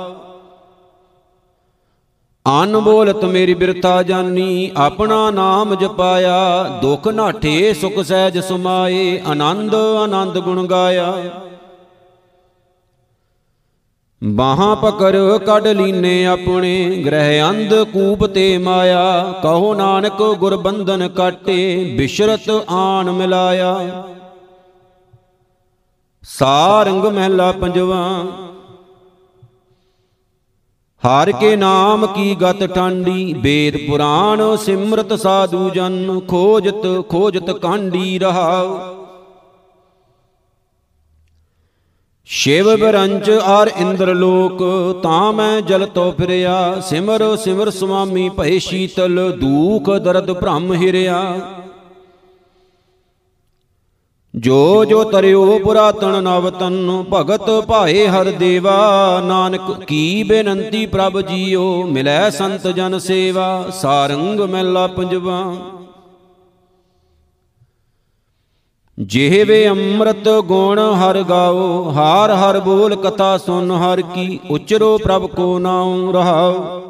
ਅਨ 2.46 2.78
ਬੋਲਤ 2.78 3.24
ਮੇਰੀ 3.24 3.54
ਬਿਰਤਾ 3.54 4.02
ਜਾਨੀ, 4.02 4.70
ਆਪਣਾ 4.76 5.30
ਨਾਮ 5.30 5.74
ਜਪਾਇਆ, 5.74 6.62
ਦੁਖ 6.82 7.08
ਨਾਠੇ 7.08 7.72
ਸੁਖ 7.74 8.00
ਸਹਿਜ 8.00 8.38
ਸਮਾਏ, 8.38 9.20
ਆਨੰਦ 9.26 9.74
ਆਨੰਦ 9.74 10.38
ਗੁਣ 10.38 10.66
ਗਾਇਆ। 10.66 11.12
ਬਾਹਾਂ 14.22 14.74
ਪਕੜ 14.76 15.16
ਕੱਢ 15.38 15.66
ਲੀਨੇ 15.68 16.26
ਆਪਣੇ, 16.26 17.02
ਗ੍ਰਹਿ 17.04 17.42
ਅੰਧ 17.42 17.74
ਕੂਪ 17.92 18.24
ਤੇ 18.26 18.46
ਮਾਇਆ। 18.58 19.22
ਕਹੋ 19.42 19.74
ਨਾਨਕ 19.74 20.22
ਗੁਰ 20.38 20.56
ਬੰਧਨ 20.56 21.08
ਕਾਟੇ, 21.08 21.94
ਬਿਸ਼ਰਤ 21.98 22.50
ਆਣ 22.68 23.10
ਮਿਲਾਇਆ। 23.10 24.02
ਸਾਰੰਗ 26.24 27.04
ਮਹਿਲਾ 27.04 27.50
ਪੰਜਵਾ, 27.52 28.02
ਹਰ 31.02 31.30
ਕੇ 31.32 31.54
ਨਾਮ 31.56 32.06
ਕੀ 32.06 32.34
ਗਤ 32.34 32.64
ਟਾਂਡੀ 32.64 33.32
ਵੇਦ 33.34 33.76
ਪੁਰਾਣ 33.86 34.40
ਸਿਮਰਤ 34.56 35.12
ਸਾਧੂ 35.14 35.68
ਜਨ, 35.70 36.20
ਖੋਜਤ 36.28 36.86
ਖੋਜਤ 37.08 37.50
ਕਾਂਡੀ 37.52 38.18
ਰਹਾਉ। 38.18 38.78
ਸ਼ਿਵ 42.30 42.76
ਬਰੰਚ 42.76 43.30
ਆਰ 43.30 43.70
ਇੰਦਰ 43.76 44.14
ਲੋਕ, 44.14 44.62
ਤਾਂ 45.02 45.32
ਮੈਂ 45.32 45.60
ਜਲ 45.60 45.86
ਤੋ 45.86 46.10
ਫਿਰਿਆ। 46.12 46.80
ਸਿਮਰ 46.80 47.36
ਸਿਮਰ 47.36 47.70
ਸੁਆਮੀ 47.70 48.28
ਭਏ 48.28 48.58
ਸ਼ੀਤਲ, 48.58 49.32
ਦੂਖ 49.40 49.90
ਦਰਦ 49.90 50.32
ਭ੍ਰਮ 50.32 50.72
ਹਿਰਿਆ। 50.74 51.40
ਜੋ 54.34 54.84
ਜੋ 54.84 55.04
ਤਰਿਓ 55.04 55.58
ਪੁਰਾਤਨ 55.58 56.22
ਨਵਤਨ, 56.22 57.04
ਭਗਤ 57.14 57.50
ਭਾਏ 57.68 58.06
ਹਰ 58.06 58.24
ਦੇਵਾ। 58.24 58.76
ਨਾਨਕ 59.24 59.84
ਕੀ 59.84 60.22
ਬੇਨੰਤੀ 60.22 60.86
ਪ੍ਰਭ 60.86 61.20
ਜੀਓ, 61.20 61.82
ਮਿਲੈ 61.82 62.30
ਸੰਤ 62.30 62.68
ਜਨ 62.68 62.98
ਸੇਵਾ, 62.98 63.70
ਸਾਰੰਗ 63.72 64.40
ਮਹਿਲਾ 64.40 64.86
ਪੰਜਵਾ। 64.86 65.54
ਜਿਹਵੇ 68.98 69.66
ਅੰਮ੍ਰਿਤ 69.68 70.28
ਗੁਣ 70.28 70.78
ਹਰ 70.78 71.22
ਗਾਓ, 71.22 71.90
ਹਾਰ 71.90 72.30
ਹਰ 72.30 72.58
ਬੋਲ 72.60 72.94
ਕਥਾ 72.96 73.36
ਸੁਨ 73.38 73.70
ਹਰ 73.70 74.00
ਕੀ, 74.14 74.38
ਉਚਰੋ 74.50 74.96
ਪ੍ਰਭ 74.98 75.26
ਕੋ 75.26 75.58
ਨਾਉ 75.58 76.12
ਰਹਾਓ 76.12 76.82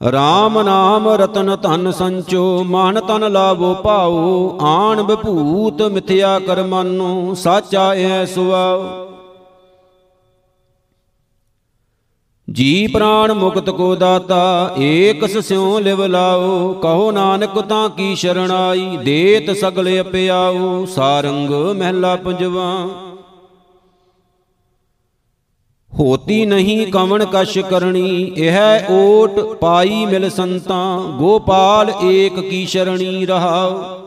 RAM 0.00 0.62
ਨਾਮ 0.64 1.08
ਰਤਨ 1.08 1.56
ਧਨ 1.62 1.90
ਸੰਚੋ, 1.90 2.64
ਮਨ 2.64 3.00
ਤਨ 3.00 3.32
ਲਾਵੋ 3.32 3.74
ਪਾਓ 3.74 4.58
ਆਣ 4.60 5.02
ਬਭੂਤ 5.02 5.82
ਮਿਥਿਆ 5.82 6.38
ਕਰਮਾਨੋ, 6.38 7.34
ਸਾਚਾ 7.34 7.92
ਐ 7.94 8.24
ਸੁਆਓ 8.24 8.82
ਜੀ 12.54 12.86
ਪ੍ਰਾਣ 12.86 13.32
ਮੁਕਤ 13.32 13.70
ਕੋ 13.70 13.94
ਦਾਤਾ, 13.94 14.74
ਏਕਸ 14.78 15.36
ਸਿਉ 15.38 15.78
ਲਿਵ 15.78 16.04
ਲਾਓ, 16.06 16.72
ਕਹੋ 16.72 17.10
ਨਾਨਕ 17.12 17.58
ਤਾਂ 17.60 17.88
ਕੀ 17.88 18.14
ਸ਼ਰਣਾਈ, 18.14 18.96
ਦੇਤ 18.96 19.50
ਸਗਲ 19.50 19.88
ਅਪਿਆਓ, 20.00 20.84
ਸਾਰੰਗ 20.86 21.50
ਮਹਿਲਾ 21.50 22.14
ਪੰਜਵਾ। 22.16 22.68
ਹੋਤੀ 25.92 26.44
ਨਹੀਂ 26.46 26.86
ਕਵਣ 26.86 27.24
ਕਛ 27.24 27.58
ਕਰਣੀ, 27.58 28.32
ਇਹ 28.36 28.58
ਓਟ 28.90 29.40
ਪਾਈ 29.54 30.04
ਮਿਲ 30.06 30.30
ਸੰਤਾਂ, 30.30 30.98
ਗੋਪਾਲ 31.18 31.92
ਏਕ 32.04 32.40
ਕੀ 32.40 32.64
ਸ਼ਰਣੀ 32.66 33.26
ਰਹਾਉ 33.26 34.03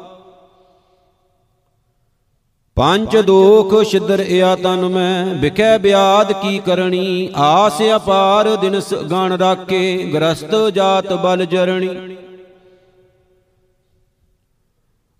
ਪੰਜ 2.77 3.15
ਦੋਖ 3.17 3.73
ਛਿਦਰ 3.83 4.19
ਇਆ 4.19 4.55
ਤਨ 4.55 4.85
ਮੈਂ 4.89 5.35
ਵਿਖੈ 5.35 5.77
ਬਿਆਦ 5.77 6.31
ਕੀ 6.31 6.57
ਕਰਣੀ? 6.59 7.29
ਆਸ 7.35 7.81
ਅਪਾਰ 7.95 8.55
ਦਿਨਸ 8.55 8.93
ਗਣ 9.11 9.33
ਰਾਕੇ 9.33 10.11
ਗ੍ਰਸਤ 10.13 10.53
ਜਾਤ 10.69 11.13
ਬਲ 11.13 11.45
ਜਰਣੀ। 11.45 11.89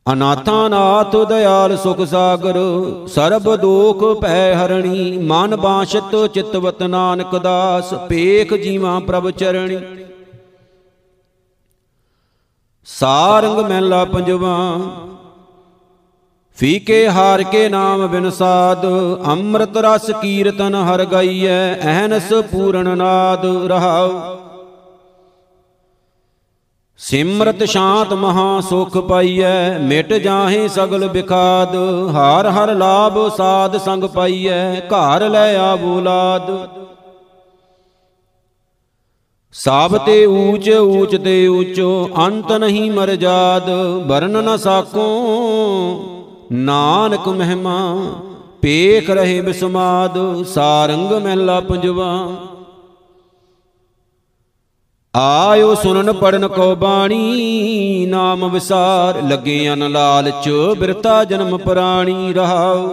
ਅਨਾਥਾ 0.05 0.67
ਨਾਥ 0.67 1.15
ਦਇਆਲ 1.29 1.75
ਸੁਖ 1.77 2.01
ਸਾਗਰ 2.01 2.59
ਸਰਬ 3.07 3.55
ਦੋਖ 3.55 4.03
ਭੈ 4.21 4.53
ਹਰਣੀ। 4.55 5.17
ਮਨ 5.17 5.55
ਬਾਸ਼ਤ 5.55 6.15
ਚਿਤਵਤ 6.33 6.83
ਨਾਨਕ 6.83 7.37
ਦਾਸ 7.37 7.93
ਪੇਖ 8.09 8.53
ਜੀਵਾ 8.53 8.99
ਪ੍ਰਭ 8.99 9.29
ਚਰਣੀ। 9.29 9.79
ਸਾਰੰਗ 12.87 13.59
ਮਹਿਲਾ 13.59 14.05
ਪੰਜਵਾ 14.05 14.57
ਫੀਕੇ 16.57 17.07
ਹਾਰ 17.07 17.41
ਕੇ 17.43 17.67
ਨਾਮ 17.69 18.05
ਬਿਨ 18.07 18.29
ਸਾਧ, 18.29 18.85
ਅੰਮ੍ਰਿਤ 19.27 19.77
ਰਸ 19.77 20.09
ਕੀਰਤਨ 20.11 20.75
ਹਰ 20.75 21.03
ਗਈਐ, 21.05 21.73
ਅਹਨਸ 21.75 22.33
ਪੂਰਨ 22.51 22.97
ਨਾਦ 22.97 23.45
ਰਹਾਉ। 23.67 24.11
ਸਿਮਰਤ 26.99 27.63
ਸ਼ਾਂਤ 27.63 28.13
ਮਹਾ 28.13 28.59
ਸੁਖ 28.61 28.97
ਪਾਈਐ, 28.97 29.77
ਮਿਟ 29.79 30.13
ਜਾਹੇ 30.13 30.67
ਸਗਲ 30.67 31.07
ਬਿਖਾਦ, 31.07 31.75
ਹਰ 32.11 32.49
ਹਰ 32.49 32.73
ਲਾਭ 32.75 33.19
ਸਾਧ 33.37 33.77
ਸੰਗ 33.77 34.03
ਪਾਈਐ, 34.03 34.79
ਘਰ 34.87 35.29
ਲੈ 35.29 35.55
ਆਬੂਲਾਦ 35.59 36.51
ਸਾਬ 39.55 39.97
ਤੇ 39.97 40.25
ਊਚ 40.25 40.69
ਊਚ 40.69 41.15
ਤੇ 41.15 41.47
ਊਚੋ, 41.47 42.09
ਅੰਤ 42.17 42.51
ਨਹੀਂ 42.51 42.91
ਮਰਜਾਦ 42.91 43.69
ਵਰਨ 44.07 44.43
ਨ 44.43 44.57
ਸਾਕੋ। 44.57 46.16
ਨਾਨਕ 46.51 47.27
ਮਹਿਮਾ 47.27 48.11
ਪੇਖ 48.61 49.09
ਰਹੇ 49.09 49.41
ਬਿਸਮਾਦ, 49.41 50.43
ਸਾਰੰਗ 50.43 51.11
ਮਹਿਲਾ 51.11 51.59
ਪੰਜਵਾ। 51.59 52.37
ਆਇਓ 55.15 55.75
ਸੁਨਨ 55.75 56.13
ਪੜਨ 56.13 56.47
ਕੋ 56.47 56.75
ਬਾਣੀ, 56.75 58.05
ਨਾਮ 58.05 58.51
ਵਿਸਾਰ, 58.51 59.21
ਲੱਗੇ 59.21 59.73
ਅਨ 59.73 59.91
ਲਾਲਚ, 59.91 60.49
ਬਿਰਤਾ 60.77 61.23
ਜਨਮ 61.23 61.57
ਪ੍ਰਾਣੀ 61.57 62.33
ਰਹਾਉ। 62.33 62.89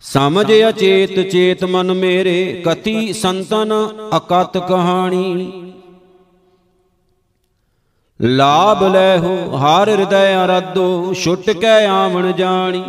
ਸਮਝ 0.00 0.52
ਅਚੇਤ 0.68 1.30
ਚੇਤ 1.30 1.64
ਮਨ 1.64 1.92
ਮੇਰੇ 1.92 2.62
ਕਤੀ 2.66 3.12
ਸੰਤਨ 3.12 3.88
ਅਕਤ 4.16 4.58
ਕਹਾਣੀ। 4.58 5.72
ਲਾਭ 8.22 8.82
ਲੈ 8.84 9.18
ਹੋ 9.18 9.58
ਹਰ 9.58 9.88
ਹਿਰਦੈ 9.88 10.44
ਅਰਾਧੋ 10.44 11.14
ਛੁੱਟ 11.14 11.50
ਕੇ 11.50 11.84
ਆਵਣ 11.86 12.32
ਜਾਣੀ। 12.32 12.82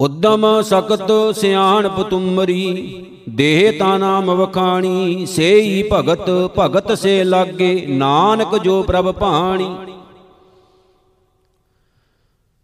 ਉਦਮ 0.00 0.44
ਸਕਤ 0.62 1.10
ਸਿਆਣਪ 1.34 2.00
ਤੁਮਰੀ 2.02 3.04
ਦੇਹ 3.28 3.78
ਤਾ 3.78 3.96
ਨਾਮ 3.98 4.30
ਵਖਾਣੀ, 4.30 5.26
ਸੇਈ 5.26 5.82
ਭਗਤ 5.92 6.30
ਭਗਤ 6.58 6.92
ਸੇ 6.98 7.22
ਲਾਗੇ, 7.24 7.86
ਨਾਨਕ 7.88 8.56
ਜੋ 8.56 8.82
ਪ੍ਰਭ 8.82 9.10
ਭਾਣੀ। 9.12 9.76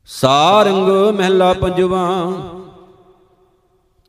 ਸਾਰੰਗ 0.09 0.89
ਮਹਿਲਾ 1.19 1.53
ਪੰਜਵਾ 1.53 2.07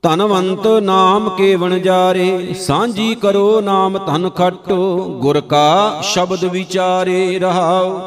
ਧਨਵੰਤ 0.06 0.68
ਨਾਮ 0.68 1.30
ਕੇ 1.30 1.56
ਵਣ 1.56 1.80
ਜਾਰੇ, 1.80 2.54
ਸਾਂਝੀ 2.54 3.16
ਕਰੋ 3.16 3.62
ਨਾਮ 3.62 3.98
ਧਨ 3.98 4.30
ਖਟੋ, 4.30 4.98
ਗੁਰ 5.22 5.40
ਕਾ 5.42 6.02
ਸ਼ਬਦ 6.02 6.44
ਵਿਚਾਰੇ 6.46 7.40
ਰਹਾਓ। 7.40 8.00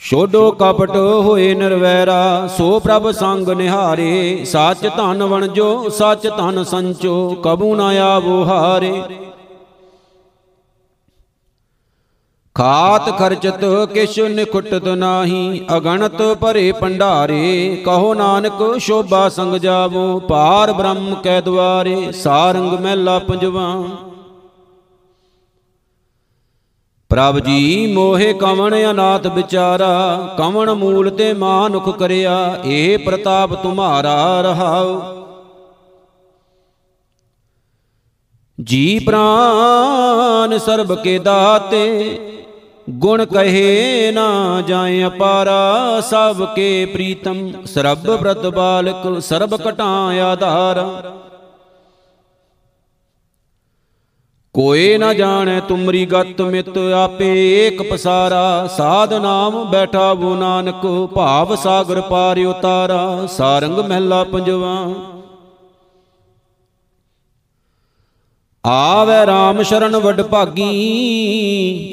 ਛੋਡੋ 0.00 0.50
ਕਪਟ 0.50 0.96
ਹੋਏ 0.96 1.54
ਨਿਰਵੈਰਾ, 1.54 2.46
ਸੋ 2.46 2.78
ਪ੍ਰਭ 2.80 3.10
ਸੰਗ 3.10 3.48
ਨਿਹਾਰੇ, 3.48 4.44
ਸੱਚ 4.44 4.86
ਧਨ 4.96 5.22
ਵਣਜੋ, 5.22 5.88
ਸੱਚ 5.88 6.28
ਧਨ 6.28 6.64
ਸੰਚੋ, 6.64 7.36
ਕਬੂ 7.44 7.74
ਨਾ 7.74 7.88
ਆਵੋ 8.04 8.44
ਹਾਰੇ। 8.44 9.02
ਖਾਤ 12.58 13.08
ਖਰਚਤ 13.18 13.64
ਕਿਛ 13.92 14.18
ਨਿਖੁੱਟਤ 14.20 14.86
ਨਾਹੀ, 14.88 15.66
ਅਗਣਤ 15.76 16.22
ਭਰੇ 16.40 16.70
ਭੰਡਾਰੇ, 16.72 17.82
ਕਹੋ 17.84 18.14
ਨਾਨਕ 18.14 18.78
ਸ਼ੋਭਾ 18.78 19.28
ਸੰਗ 19.28 19.54
ਜਾਵੋ 19.54 20.18
ਪਾਰ 20.18 20.72
ਬ੍ਰਹਮ 20.72 21.14
ਕੈ 21.14 21.40
ਦਵਾਰੇ 21.40 22.12
ਸਾਰੰਗ 22.12 22.72
ਮਹਿਲਾ 22.72 23.18
ਪੰਜਵਾ। 23.18 23.68
ਪ੍ਰਭ 27.10 27.38
ਜੀ, 27.38 27.94
ਮੋਹਿ 27.94 28.32
ਕਵਣ 28.32 28.74
ਅਨਾਥ 28.90 29.26
ਵਿਚਾਰਾ, 29.26 30.16
ਕਵਣ 30.38 30.72
ਮੂਲ 30.74 31.10
ਤੇ 31.10 31.32
ਮਾਨੁਖ 31.32 31.88
ਕਰਿਆ, 31.98 32.58
ਇਹ 32.64 32.98
ਪ੍ਰਤਾਪ 32.98 33.54
ਤੁਮਾਰਾ 33.54 34.40
ਰਹਾਉ। 34.40 35.00
ਜੀ 38.58 38.98
ਪ੍ਰਾਨ 38.98 40.58
ਸਰਬ 40.58 40.94
ਕੇ 40.94 41.18
ਦਾਤੇ 41.18 42.18
ਗੁਣ 42.88 43.24
ਕਹੇ 43.24 44.10
ਨਾ 44.12 44.62
ਜਾਏ 44.66 45.06
ਅਪਾਰਾ, 45.06 46.00
ਸਭ 46.00 46.54
ਕੇ 46.54 46.86
ਪ੍ਰੀਤਮ। 46.86 47.52
ਸਰਬ 47.64 48.16
ਬ੍ਰਤ 48.16 48.46
ਬਾਲਕ, 48.46 49.22
ਸਰਬ 49.22 49.56
ਕਟਾਂ 49.56 50.20
ਆਧਾਰ। 50.20 51.10
ਕੋਏ 54.54 54.98
ਨਾ 54.98 55.14
ਜਾਣੈ 55.14 55.60
ਤੁਮਰੀ 55.60 56.06
ਗਤ 56.06 56.40
ਮਿਤ, 56.40 56.78
ਆਪੇ 56.78 57.48
ਏਕ 57.66 57.82
ਪਸਾਰਾ। 57.82 58.66
ਸਾਧ 58.76 59.14
ਨਾਮ 59.14 59.70
ਬੈਠਾ 59.70 60.14
ਬੋ 60.14 60.34
ਨਾਨਕ, 60.34 61.08
ਭਾਵ 61.14 61.56
ਸਾਗਰ 61.56 62.00
ਪਾਰ 62.00 62.38
ਉਤਾਰਾ। 62.38 63.26
ਸਾਰੰਗ 63.26 63.78
ਮਹਿਲਾ 63.78 64.24
ਪੰਜਵਾ। 64.24 64.94
ਆਵੇ 68.68 69.14
RAM 69.24 69.62
ਸ਼ਰਨ 69.62 69.96
ਵਡ 69.96 70.22
ਭਾਗੀ, 70.22 70.70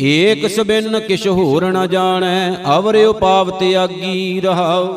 ਏਕ 0.03 0.47
ਸਬਿਨ 0.47 0.99
ਕਿਛ 0.99 1.27
ਹੋਰ 1.27 1.65
ਨ 1.65 1.87
ਜਾਣੈ, 1.87 2.55
ਅਵਰਿ 2.77 3.05
ਉਪਾਵ 3.05 3.49
ਤਿਆਗੀ 3.49 4.41
ਰਹਾਉ। 4.41 4.87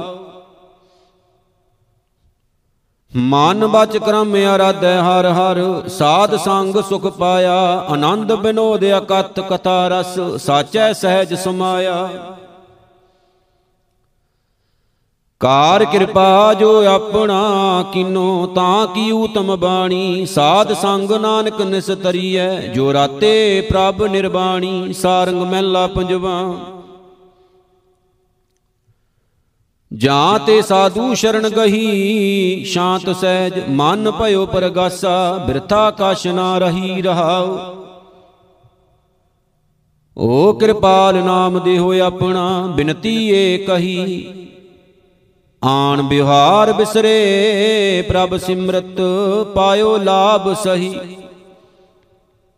ਮਨ 3.16 3.66
ਬਚ 3.66 3.96
ਕਰਮ 3.96 4.34
ਅਰਾਧੈ 4.54 4.96
ਹਰ 5.02 5.26
ਹਰ, 5.26 5.88
ਸਾਧ 5.88 6.36
ਸੰਗ 6.36 6.76
ਸੁਖ 6.88 7.06
ਪਾਇਆ, 7.06 7.86
ਆਨੰਦ 7.88 8.32
ਬਿਨੋਦ 8.32 8.84
ਅਕਤ 8.98 9.40
ਕਥਾ 9.40 9.88
ਰਸ, 9.88 10.18
ਸਾਚੈ 10.42 10.92
ਸਹਿਜ 10.92 11.34
ਸਮਾਇਆ। 11.34 12.08
ਕਾਰ 15.40 15.84
ਕਿਰਪਾ 15.84 16.54
ਜੋ 16.54 16.84
ਆਪਣਾ 16.84 17.84
ਕਿਨੋ, 17.92 18.46
ਤਾਂ 18.46 18.86
ਕੀ 18.86 19.10
ਊਤਮ 19.10 19.56
ਬਾਣੀ? 19.56 20.26
ਸਾਧ 20.26 20.72
ਸੰਗ 20.72 21.12
ਨਾਨਕ 21.12 21.60
ਨਿਸਤਰੀਐ, 21.62 22.60
ਜੋ 22.60 22.92
ਰਾਤੇ 22.92 23.60
ਪ੍ਰਭ 23.60 24.02
ਨਿਰਬਾਣੀ, 24.02 24.92
ਸਾਰੰਗ 24.92 25.42
ਮਹਿਲਾ 25.42 25.86
ਪੰਜਵਾ। 25.86 26.54
ਜਾਂ 29.94 30.38
ਤੇ 30.38 30.62
ਸਾਧੂ 30.62 31.14
ਸ਼ਰਨ 31.14 31.48
ਗਹੀ, 31.48 32.64
ਸ਼ਾਂਤ 32.64 33.16
ਸਹਿਜ, 33.16 33.54
ਮਨ 33.68 34.10
ਭਇਓ 34.10 34.46
ਪਰਗਾਸਾ, 34.46 35.44
ਬਿਰਥਾ 35.46 35.90
ਕਾਸ਼ 35.90 36.26
ਨਾ 36.26 36.58
ਰਹੀ 36.58 37.02
ਰਹਾਉ। 37.02 37.58
ਓ 40.16 40.52
ਕਿਰਪਾਲ 40.52 41.14
ਨਾਮ 41.14 41.60
ਦੇਹੋ 41.60 42.00
ਆਪਣਾ, 42.00 42.72
ਬਿਨਤੀ 42.76 43.28
ਏ 43.28 43.58
ਕਹੀ। 43.58 44.34
ਆਣ 45.62 46.02
ਬਿਹਾਰ 46.02 46.72
ਬਿਸਰੇ, 46.72 48.02
ਪ੍ਰਭ 48.08 48.36
ਸਿਮਰਤ 48.36 49.00
ਪਾਇਓ 49.54 49.96
ਲਾਭ 49.96 50.52
ਸਹੀ। 50.54 50.98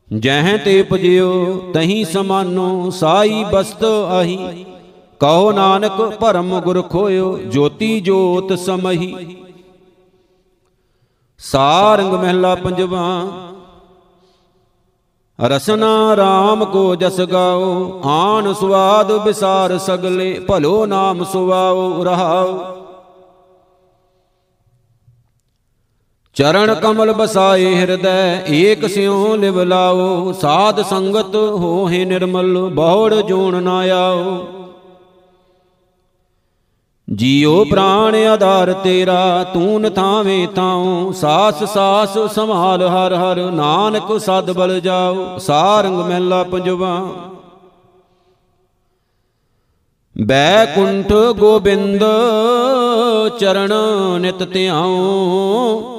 ਜਹ 0.09 0.57
ਤੇ 0.65 0.83
ਪਜਿਓ 0.83 1.57
ਤਹੀਂ 1.75 2.05
ਸਮਾਨੋ, 2.05 2.91
ਸਾਈ 2.91 3.45
ਬਸਤ 3.45 3.85
ਆਹੀ 3.85 4.65
ਕਹੋ 5.21 5.53
ਨਾਨਕ, 5.53 6.01
ਭਰਮ 6.21 6.59
ਗੁਰ 6.61 6.81
ਖੋਇਓ, 6.83 7.37
ਜੋਤੀ 7.47 8.01
ਜੋਤ 8.01 8.53
ਸਮਹੀ। 8.59 9.15
ਸਾਰੰਗ 11.41 12.15
ਮਹਿਲਾ 12.15 12.55
ਪੰਜਵਾ, 12.55 13.27
ਰਸਨਾ 15.39 15.93
RAM 16.15 16.65
ਕੋ 16.67 16.95
ਜਸ 16.95 17.21
ਗਾਓ, 17.21 18.01
ਆਨ 18.05 18.53
ਸਵਾਦ 18.53 19.13
ਵਿਸਾਰ 19.13 19.77
ਸਗਲੇ, 19.79 20.33
ਭਲੋ 20.39 20.85
ਨਾਮ 20.87 21.25
ਸੁਵਾਓ, 21.25 22.05
ਰਹਾਓ। 22.05 22.80
ਚਰਨ 26.41 26.75
ਕਮਲ 26.75 27.13
ਬਸਾਏ 27.13 27.75
ਹਿਰਦੈ, 27.75 28.43
ਏਕ 28.49 28.87
ਸਿਉ 28.87 29.37
ਲਿਵ 29.37 29.63
ਲਾਓ। 29.63 30.33
ਸਾਧ 30.33 30.83
ਸੰਗਤ 30.83 31.35
ਹੋਹਿ 31.35 32.05
ਨਿਰਮਲ, 32.05 32.59
ਬਹੁੜ 32.73 33.15
ਜੋਣ 33.15 33.63
ਨਾ 33.63 33.77
ਆਓ। 33.81 34.47
ਜੀਉ 37.15 37.65
ਪ੍ਰਾਣ 37.65 38.15
ਆਧਾਰ 38.15 38.73
ਤੇਰਾ, 38.73 39.45
ਤੂੰ 39.55 39.81
ਨਥਾਵੇਂ 39.81 40.49
ਤਾਉ 40.49 41.13
ਸਾਸ 41.13 41.65
ਸਾਸ 41.65 42.19
ਸੰਭਾਲ 42.35 42.83
ਹਰ 42.83 43.15
ਹਰ, 43.15 43.51
ਨਾਨਕ 43.51 44.21
ਸਦ 44.21 44.51
ਬਲ 44.51 44.81
ਜਾਓ 44.81 45.39
ਸਾਰੰਗ 45.39 45.99
ਮਹਿਲਾ 45.99 46.43
ਪੰਜਵਾ। 46.43 47.09
ਬੈਕੁੰਠ 50.21 51.13
ਗੋਬਿੰਦ, 51.13 52.05
ਚਰਨ 53.39 53.73
ਨਿਤ 54.21 54.53
ਧਿਆਉ। 54.53 55.97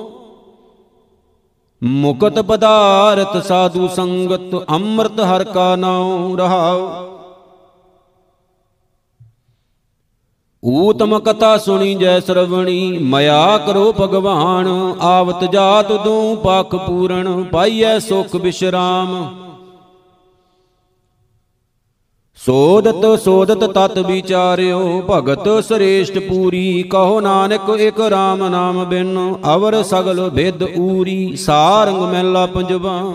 ਮੁਕਤ 1.82 2.40
ਪਦਾਰਥ 2.40 3.38
ਸਾਧੂ 3.44 3.88
ਸੰਗਤ 3.88 4.66
ਅੰਮ੍ਰਿਤ 4.70 5.20
ਹਰ 5.20 5.44
ਕਾ 5.44 5.76
ਨਾਉ 5.76 6.36
ਰਹਾਉ। 6.36 6.90
ਊਤਮ 10.64 11.20
ਕਥਾ 11.20 11.58
ਸੁਣੀ 11.58 11.96
ਜੈ 11.96 12.20
ਸਰਵਣੀ, 12.20 12.98
ਮਇਆ 12.98 13.58
ਕਰੋ 13.58 13.94
ਭਗਵਾਨ, 14.02 14.68
ਆਵਤ 15.02 15.44
ਜਾਤ 15.52 15.92
ਦੂ 15.92 16.36
ਪਖ 16.36 16.76
ਪੂਰਨ, 16.76 17.44
ਪਾਈਐ 17.44 18.00
ਸੁਖ 18.00 18.36
ਬਿਸ਼ਰਾਮ। 18.36 19.16
ਸੋਦਤ 22.46 23.20
ਸੋਦਤ 23.20 23.64
ਤਤ 23.64 23.98
ਵਿਚਾਰਿਓ, 24.00 25.02
ਭਗਤ 25.10 25.64
ਸ੍ਰੇਸ਼ਟ 25.64 26.20
ਪੂਰੀ, 26.20 26.84
ਕਹੋ 26.84 27.20
ਨਾਨਕ 27.20 27.70
ਇਕ 27.70 28.00
RAM 28.00 28.50
ਨਾਮ 28.50 28.86
ਬਿਨ, 28.86 29.36
ਅਵਰ 29.56 29.84
ਸਗਲ 29.84 30.30
ਵਿਦ 30.30 30.64
ਊਰੀ, 30.78 31.36
ਸਾਰੰਗ 31.36 32.02
ਮਹਿਲਾ 32.02 32.46
ਪੰਜਵਾ। 32.46 33.14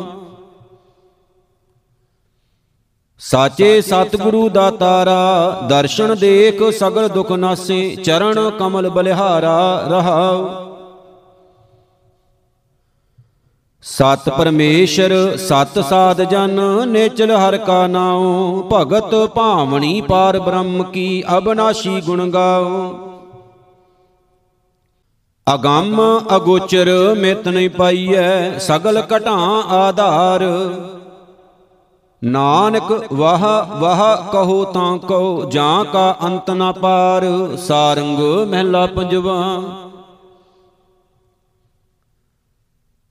ਸਾਚੇ 3.18 3.80
ਸਤਿਗੁਰੂ 3.80 4.48
ਦਾ 4.48 4.70
ਤਾਰਾ, 4.70 5.60
ਦਰਸ਼ਨ 5.68 6.14
ਦੇਖ 6.14 6.62
ਸਗਲ 6.70 7.08
ਦੁਖ 7.08 7.32
ਨਾਸੇ, 7.32 7.96
ਚਰਨ 7.96 8.50
ਕਮਲ 8.58 8.90
ਬਲਿਹਾਰਾ 8.90 9.84
ਰਹਾਉ। 9.88 10.65
ਸਤ 13.84 14.28
ਪਰਮੇਸ਼ਰ, 14.28 15.12
ਸਤ 15.38 15.78
ਸਾਧ 15.80 16.20
ਜਨ, 16.22 16.60
ਨੇਚਲ 16.88 17.30
ਹਰ 17.30 17.56
ਕਾ 17.56 17.86
ਨਾਉ, 17.86 18.62
ਭਗਤ 18.72 19.14
ਭਾਵਣੀ 19.34 20.00
ਪਾਰ 20.00 20.38
ਬ੍ਰਹਮ 20.38 20.82
ਕੀ 20.82 21.22
ਅਬਨਾਸ਼ੀ 21.36 22.00
ਗੁਣ 22.00 22.30
ਗਾਓ 22.30 22.94
ਅਗੰਮ 25.46 26.00
ਅਗੋਚਰ 26.36 26.88
ਮਿਤ 27.18 27.48
ਨਹੀਂ 27.48 27.70
ਪਾਈਐ, 27.70 28.58
ਸਗਲ 28.58 29.02
ਘਟਾਂ 29.16 29.62
ਆਧਾਰ। 29.72 30.44
ਨਾਨਕ 32.22 32.92
ਵਾਹ 33.12 33.44
ਵਾਹ 33.78 34.30
ਕਹੋ 34.32 34.64
ਤਾਂ 34.64 34.96
ਕਹੋ, 34.98 35.50
ਜਾਂ 35.50 35.84
ਕਾ 35.84 36.14
ਅੰਤ 36.22 36.50
ਨਾ 36.50 36.72
ਪਾਰ, 36.72 37.24
ਸਾਰੰਗ 37.58 38.18
ਮਹਿਲਾ 38.48 38.86
ਪੰਜਵਾ। 38.86 39.36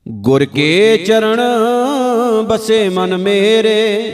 ਗੁਰ 0.05 0.45
ਕੇ 0.45 0.97
ਚਰਨ 0.97 1.39
ਬਸੇ 2.47 2.89
ਮਨ 2.89 3.17
ਮੇਰੇ। 3.17 4.11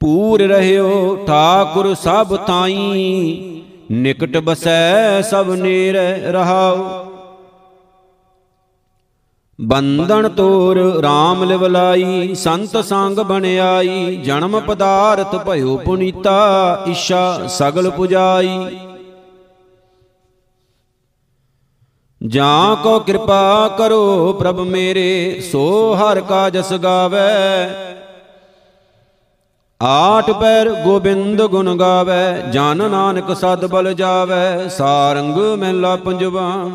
ਪੂਰ 0.00 0.42
ਰਹਿਓ 0.42 1.16
ਠਾਕੁਰ 1.26 1.94
ਸਭ 1.94 2.36
ਤਾਈ। 2.36 3.62
ਨਿਕਟ 3.90 4.36
ਬਸੈ 4.38 5.20
ਸਭ 5.20 5.50
ਨੇਰ 5.50 5.96
ਰਹਾਉ 6.32 7.06
ਬੰਧਨ 9.58 10.28
ਤੋਰ 10.28 10.78
RAM 10.98 11.44
ਲਿਵਲਾਈ 11.44 12.34
ਸੰਤ 12.34 12.76
ਸੰਗ 12.84 13.18
ਬਣਾਈ 13.18 14.16
ਜਨਮ 14.16 14.60
ਪਦਾਰਥ 14.60 15.34
ਭਇਓ 15.36 15.76
ਪੁਨੀਤਾ 15.76 16.38
ਇਸ਼ਾ 16.86 17.46
ਸਗਲ 17.48 17.90
ਪੁਜਾਈ। 17.90 18.68
ਜਾਂ 22.20 22.76
ਕੋ 22.76 22.98
ਕਿਰਪਾ 22.98 23.68
ਕਰੋ 23.68 24.32
ਪ੍ਰਭ 24.32 24.60
ਮੇਰੇ, 24.60 25.40
ਸੋ 25.40 25.94
ਹਰ 25.94 26.20
ਕਾ 26.20 26.48
ਜਸ 26.50 26.72
ਗਾਵੇ 26.72 27.18
ਆਠ 29.82 30.30
ਪੈਰ 30.30 30.70
ਗੋਬਿੰਦ 30.84 31.42
ਗੁਣ 31.42 31.76
ਗਾਵੇ, 31.76 32.50
ਜਨ 32.52 32.90
ਨਾਨਕ 32.90 33.32
ਸਦ 33.36 33.66
ਬਲ 33.66 33.94
ਜਾਵੇ, 33.94 34.68
ਸਾਰੰਗ 34.68 35.38
ਮਹਿਲਾ 35.58 35.96
ਪੰਜਵਾ। 35.96 36.70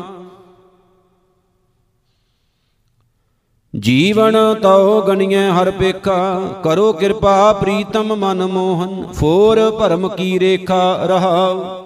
ਜੀਵਨ 3.74 4.36
ਤਉ 4.54 5.00
ਗਣੀਐ 5.02 5.50
ਹਰ 5.50 5.70
ਪੇਖਾ, 5.70 6.40
ਕਰੋ 6.64 6.92
ਕਿਰਪਾ 6.92 7.52
ਪ੍ਰੀਤਮ 7.52 8.14
ਮਨ 8.16 8.46
ਮੋਹਨ, 8.46 9.12
ਫੋਰ 9.12 9.70
ਭਰਮ 9.70 10.08
ਕੀ 10.08 10.38
ਰੇਖਾ 10.40 10.96
ਰਹਾਉ। 11.04 11.85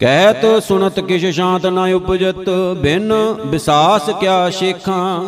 ਕਹਿਤ 0.00 0.62
ਸੁਨਤ 0.62 1.00
ਕਿਛ 1.00 1.24
ਸ਼ਾਂਤ 1.34 1.66
ਨਾ 1.66 1.84
ਉਪਜਤ, 1.94 2.50
ਬਿਨ 2.78 3.12
ਵਿਸਾਸ 3.46 4.10
ਕਿਆ 4.20 4.50
ਸ਼ੇਖਾਂ। 4.50 5.24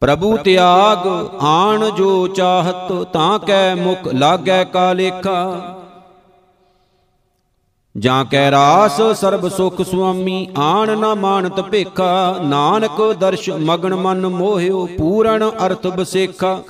ਪ੍ਰਭੂ 0.00 0.36
ਤਿਆਗ 0.36 1.06
ਆਣ 1.40 1.90
ਜੋ 1.90 2.28
ਚਾਹਤ, 2.28 2.92
ਤਾਂ 3.12 3.38
ਕੈ 3.38 3.74
ਮੁਖ 3.74 4.08
ਲਾਗੈ 4.08 4.64
ਕਾ 4.64 4.92
ਲੇਖਾ। 4.92 5.74
ਜਾਂ 7.96 8.24
ਕੈ 8.24 8.50
ਰਾਸ 8.50 9.00
ਸਰਬ 9.02 9.48
ਸੁਖ 9.48 9.82
ਸੁਆਮੀ, 9.82 10.48
ਆਣ 10.58 10.98
ਨਾ 10.98 11.14
ਮਾਨਤ 11.14 11.60
ਭੇਖਾ। 11.60 12.38
ਨਾਨਕ 12.42 13.02
ਦਰਸ਼ 13.20 13.50
ਮਗਨ 13.50 13.94
ਮਨ 13.94 14.26
ਮੋਹਿਓ, 14.26 14.86
ਪੂਰਨ 14.98 15.50
ਅਰਥ 15.66 15.86
ਬਸੇਖਾ। 15.86 16.60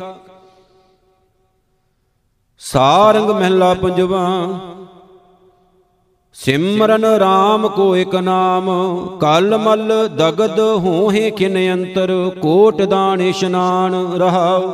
ਸਾਰੰਗ 2.58 3.30
ਮਹਿਲਾ 3.30 3.74
ਪੰਜਵਾ 3.74 4.26
ਸਿਮਰਨ 6.38 7.04
RAM 7.04 7.68
ਕੋ 7.68 7.96
ਇਕ 7.96 8.14
ਨਾਮ, 8.14 8.68
ਕਲ 9.20 9.56
ਮਲ 9.58 10.08
ਦਗਦ 10.08 10.60
ਹੋਹੇ 10.60 11.30
ਕਿਨ 11.30 11.56
ਅੰਤਰ, 11.72 12.30
ਕੋਟ 12.42 12.82
ਦਾਨ 12.82 13.20
ਇਸ਼ਨਾਨ 13.20 13.94
ਰਹਾਉ। 14.16 14.70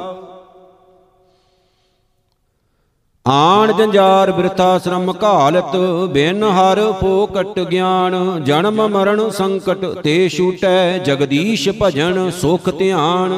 ਆਣ 3.27 3.73
ਜੰਜਾਰ 3.73 4.33
ਬਿਰਥਾ 4.33 4.79
ਸ਼ਰਮ 4.79 5.13
ਘਾਲਤ, 5.23 5.77
ਬਿਨ 6.11 6.43
ਹਰ 6.43 6.93
ਫੋਕਟ 6.93 7.59
ਗਿਆਨ, 7.61 8.45
ਜਨਮ 8.45 8.89
ਮਰਨ 8.89 9.31
ਸੰਕਟ, 9.31 9.85
ਤੇ 9.85 10.29
ਛੂਟੈ 10.29 10.99
ਜਗਦੀਸ਼ 10.99 11.69
ਭਜਨ 11.83 12.31
ਸੁਖ 12.31 12.71
ਧਿਆਨ। 12.71 13.33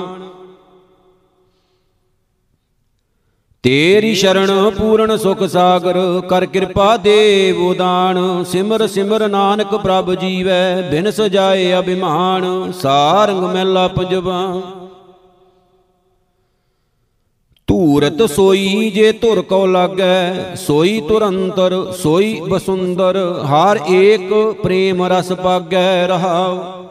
ਤੇਰੀ 3.67 4.15
ਸ਼ਰਣ 4.15 4.71
ਪੂਰਨ 4.71 5.17
ਸੁਖ 5.17 5.43
ਸਾਗਰ, 5.43 5.97
ਕਰ 6.29 6.47
ਕਿਰਪਾ 6.47 6.97
ਦੇਵ 6.97 7.63
ਉਦਾਨ। 7.67 8.45
ਸਿਮਰ 8.45 8.87
ਸਿਮਰ 8.87 9.29
ਨਾਨਕ 9.29 9.75
ਪ੍ਰਭ 9.75 10.15
ਜੀਵੈ, 10.15 10.83
ਬਿਨ 10.91 11.11
ਸਜਾਏ 11.11 11.79
ਅਭਿਮਾਨ। 11.79 12.73
ਸਾਰੰਗ 12.73 13.43
ਮਹਿਲਾ 13.43 13.89
ਪੰਜਵਾ। 13.89 14.63
ਧੂਰਤ 17.67 18.23
ਸੋਈ 18.31 18.91
ਜੇ 18.95 19.13
ਧੁਰ 19.13 19.43
ਕੋ 19.43 19.67
ਲਾਗੈ, 19.67 20.55
ਸੋਈ 20.57 21.01
ਤੁਰੰਤਰ 21.09 21.93
ਸੋਈ 21.93 22.41
ਬਸੁੰਦਰ। 22.49 23.17
ਹਰ 23.47 23.81
ਏਕ 23.91 24.33
ਪ੍ਰੇਮ 24.63 25.03
ਰਸ 25.03 25.33
ਪਾਗੈ 25.33 26.07
ਰਹਾਉ। 26.07 26.86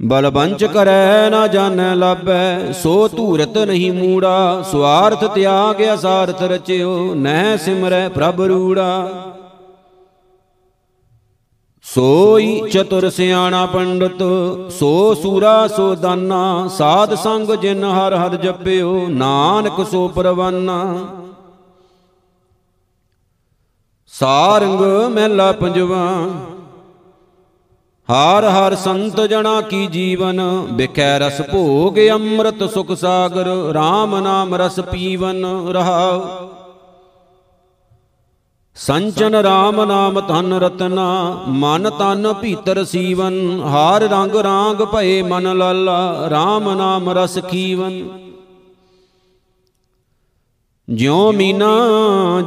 ਬਲਬੰਚ 0.00 0.64
ਕਰੈ 0.64 1.30
ਨਾ 1.30 1.46
ਜਾਣੈ 1.46 1.94
ਲਾਭੈ, 1.94 2.72
ਸੋ 2.72 3.08
ਧੂਰਤ 3.08 3.56
ਨਹੀਂ 3.58 3.92
ਮੂੜਾ 3.92 4.62
ਸਵਾਰਥ 4.62 5.24
ਤਿਆਗ 5.24 5.82
ਅਸਾਰਥ 5.94 6.42
ਰਚਿਓ, 6.42 7.14
ਨਹਿ 7.14 7.56
ਸਿਮਰੈ 7.58 8.08
ਪ੍ਰਭ 8.08 8.40
ਰੂੜਾ। 8.40 9.08
ਸੋਈ 11.84 12.60
ਚਤੁਰ 12.72 13.08
ਸਿਆਣਾ 13.10 13.64
ਪੰਡਤ, 13.66 14.22
ਸੋ 14.70 15.14
ਸੂਰਾ 15.14 15.66
ਸੋ 15.68 15.94
ਦਾਨਾ, 15.94 16.68
ਸਾਧ 16.68 17.14
ਸੰਗ 17.14 17.50
ਜਿਨ 17.52 17.84
ਹਰ 17.84 18.16
ਹਰ 18.16 18.36
ਜਪਿਓ, 18.36 19.06
ਨਾਨਕ 19.08 19.86
ਸੋ 19.90 20.06
ਪਰਵਾਨਾ। 20.08 20.78
ਸਾਰੰਗ 24.12 24.80
ਮਹਿਲਾ 25.14 25.50
ਪੰਜਵਾ 25.52 26.06
ਹਰ 28.10 28.44
ਹਰ 28.44 28.74
ਸੰਤ 28.74 29.20
ਜਣਾ 29.20 29.60
ਕੀ 29.60 29.86
ਜੀਵਨ? 29.86 30.40
ਬਿਖੈ 30.70 31.18
ਰਸ 31.18 31.40
ਭੋਗ 31.40 31.98
ਅੰਮ੍ਰਿਤ 32.10 32.70
ਸੁਖ 32.70 32.92
ਸਾਗਰ 32.92 33.48
RAM 33.70 34.20
ਨਾਮ 34.20 34.54
ਰਸ 34.54 34.80
ਪੀਵਨ 34.80 35.44
ਰਹਾਉ। 35.68 36.48
ਸੰਚਨ 38.74 39.34
RAM 39.34 39.84
ਨਾਮ 39.86 40.20
ਧਨ 40.20 40.52
ਰਤਨਾ, 40.52 41.38
ਮਨ 41.48 41.90
ਤਨ 41.90 42.32
ਭੀਤਰ 42.32 42.84
ਸੀਵਨ, 42.84 43.62
ਹਾਰ 43.62 44.02
ਰੰਗ 44.02 44.36
ਰਾਂਗ 44.36 44.76
ਭਏ 44.76 45.22
ਮਨ 45.22 45.58
ਲਾਲਾ 45.58 46.28
RAM 46.28 46.74
ਨਾਮ 46.76 47.10
ਰਸ 47.10 47.38
ਖੀਵਨ। 47.38 48.08
ਜਿਉ 50.94 51.32
ਮੀਨਾ 51.32 51.66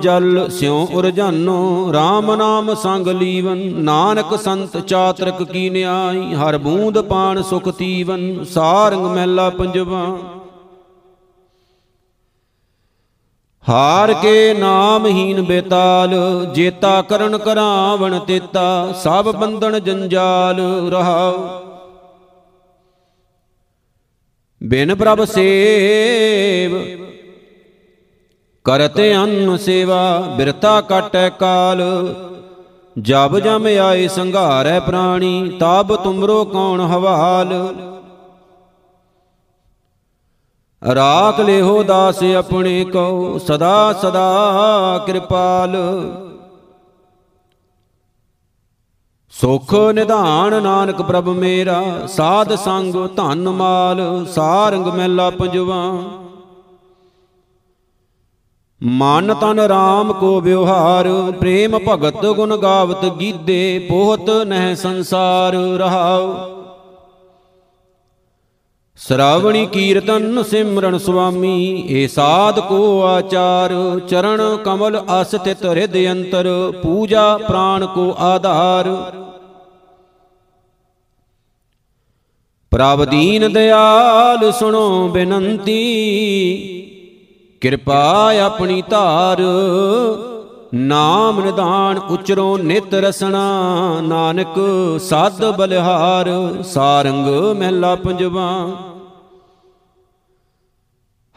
ਜਲ 0.01 0.49
ਸਿਉ 0.49 0.87
ਉਰਜਾਨੋ 0.93 1.91
RAM 1.91 2.35
ਨਾਮ 2.35 2.73
ਸੰਗ 2.73 3.07
ਲੀਵਨ, 3.07 3.57
ਨਾਨਕ 3.57 4.39
ਸੰਤ 4.39 4.77
ਚਾਤਰਕ 4.77 5.43
ਕੀ 5.43 5.69
ਨਿਆਈ, 5.69 6.33
ਹਰ 6.33 6.57
ਬੂੰਦ 6.57 7.01
ਪਾਣ 7.01 7.41
ਸੁਖ 7.41 7.69
ਤੀਵਨ, 7.69 8.43
ਸਾਰੰਗ 8.43 9.05
ਮਹਿਲਾ 9.05 9.49
ਪੰਜਵਾ। 9.49 10.17
ਹਾਰ 13.69 14.13
ਕੇ 14.13 14.53
ਨਾਮਹੀਨ 14.53 15.41
ਬੇਤਾਲ, 15.41 16.09
ਜੇਤਾ 16.55 17.01
ਕਰਨ 17.01 17.37
ਕਰਾਵਣ 17.37 18.19
ਤੇਤਾ, 18.19 18.91
ਸਭ 19.03 19.35
ਬੰਧਨ 19.35 19.83
ਜੰਜਾਲ 19.83 20.89
ਰਹਾਉ। 20.91 21.47
ਬਿਨ 24.63 24.95
ਪ੍ਰਭ 24.95 25.23
ਸੇਵ 25.23 27.02
ਕਰਤੇ 28.65 29.15
ਅੰਨ 29.17 29.57
ਸੇਵਾ 29.57 30.19
ਬਿਰਤਾ 30.19 30.81
ਕਟੈ 30.81 31.29
ਕਾਲ। 31.29 31.81
ਜਬ 32.99 33.39
ਜਮ 33.39 33.65
ਆਏ 33.65 34.07
ਸੰਘਾਰੈ 34.07 34.79
ਪ੍ਰਾਣੀ 34.79 35.57
ਤਬ 35.59 35.95
ਤੁਮਰੋ 35.95 36.45
ਕੌਣ 36.45 36.81
ਹਵਾਲ। 36.81 37.75
ਰਾਖ 40.81 41.39
ਲਿਹੋ 41.39 41.83
ਦਾਸ 41.83 42.23
ਆਪਣੇ 42.37 42.85
ਕੋ 42.85 43.37
ਸਦਾ 43.37 43.93
ਸਦਾ 43.93 45.03
ਕਿਰਪਾਲ। 45.05 45.75
ਸੁਖ 49.33 49.73
ਨਿਧਾਨ 49.75 50.63
ਨਾਨਕ 50.63 51.01
ਪ੍ਰਭ 51.01 51.29
ਮੇਰਾ, 51.29 51.83
ਸਾਧ 52.07 52.55
ਸੰਗ 52.55 52.95
ਧਨ 53.15 53.49
ਮਾਲ, 53.49 54.25
ਸਾਰੰਗ 54.25 54.87
ਮਹਿਲਾ 54.87 55.29
ਪੰਜਵਾ। 55.29 55.83
ਮਨ 58.83 59.33
ਤਨ 59.33 59.59
RAM 59.59 60.13
ਕੋ 60.13 60.39
ਵਿਵਹਾਰ, 60.41 61.07
ਪ੍ਰੇਮ 61.39 61.77
ਭਗਤ 61.89 62.25
ਗੁਣ 62.25 62.57
ਗਾਵਤ 62.57 63.05
ਗੀਦੇ 63.05 63.87
ਪੋਹਤ 63.89 64.29
ਨਹਿ 64.47 64.75
ਸੰਸਾਰ 64.75 65.53
ਰਹਾਉ। 65.53 66.33
ਸ਼ਰਾਵਣੀ 68.97 69.65
ਕੀਰਤਨ 69.65 70.43
ਸਿਮਰਨ 70.43 70.97
ਸੁਆਮੀ, 70.97 71.85
ਏ 71.89 72.07
ਸਾਧ 72.07 72.59
ਕੋ 72.59 73.01
ਆਚਾਰ 73.01 73.71
ਚਰਨ 74.09 74.57
ਕਮਲ 74.57 75.01
ਅਸਥਿਤ 75.21 75.65
ਹਿਰਦ 75.65 75.97
ਅੰਤਰ, 76.11 76.73
ਪੂਜਾ 76.83 77.37
ਪ੍ਰਾਨ 77.37 77.85
ਕੋ 77.85 78.15
ਆਧਾਰ। 78.19 78.89
ਪ੍ਰਭ 82.71 83.05
ਦੀਨ 83.05 83.51
ਦਿਆਲ 83.53 84.51
ਸੁਣੋ 84.51 85.07
ਬੇਨੰਤੀ 85.07 85.79
ਕਿਰਪਾ 87.63 88.33
ਆਪਣੀ 88.41 88.81
ਧਾਰ। 88.89 89.41
ਨਾਮ 90.73 91.39
ਨਿਧਾਨ 91.43 91.97
ਉਚਰੋ 91.97 92.57
ਨਿਤ 92.57 92.93
ਰਸਣਾ 92.93 93.43
ਨਾਨਕ 94.01 94.59
ਸਾਧ 94.99 95.45
ਬਲਿਹਾਰ, 95.45 96.29
ਸਾਰੰਗ 96.63 97.27
ਮਹਿਲਾ 97.57 97.95
ਪੰਜਵਾ। 97.95 98.49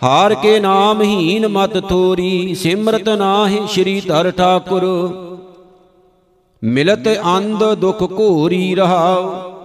ਹਾਰ 0.03 0.35
ਕੇ 0.35 0.59
ਨਾਮ 0.61 1.03
ਹੀਨ 1.03 1.49
ਮਤ 1.49 1.79
ਥੋਰੀ, 1.89 2.55
ਸਿਮਰਤ 2.55 3.09
ਨਾਹਿ 3.09 3.61
ਸ੍ਰੀ 3.67 4.01
ਧਰ 4.01 4.31
ਠਾਕੁਰ। 4.31 4.85
ਮਿਲਤ 6.65 7.09
ਅੰਧ 7.37 7.65
ਦੁਖ 7.75 8.03
ਘੋਰੀ 8.03 8.75
ਰਹਾਉ। 8.75 9.56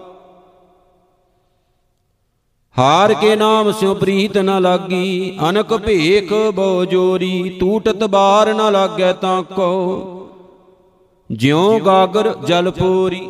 ਹਾਰ 2.78 3.14
ਕੇ 3.14 3.36
ਨਾਮ 3.36 3.72
ਸਿਉ 3.72 3.96
ਪ੍ਰੀਤ 3.96 4.38
ਨ 4.38 4.62
ਲਾਗੀ, 4.62 5.38
ਅਨਕ 5.50 5.74
ਭੇਖ 5.78 6.34
ਬੋ 6.56 6.86
ਜੋਰੀ 6.86 7.58
ਟੂਟਤ 7.60 8.04
ਬਾਰ 8.04 8.54
ਨ 8.54 8.72
ਲਾਗੈ 8.72 9.14
ਤਾਂ 9.14 9.44
ਕੋ। 9.44 10.30
ਜਿਉ 11.32 11.80
ਗਾਗਰ 11.80 12.34
ਜਲ 12.48 12.72
ਪੂਰੀ। 12.72 13.22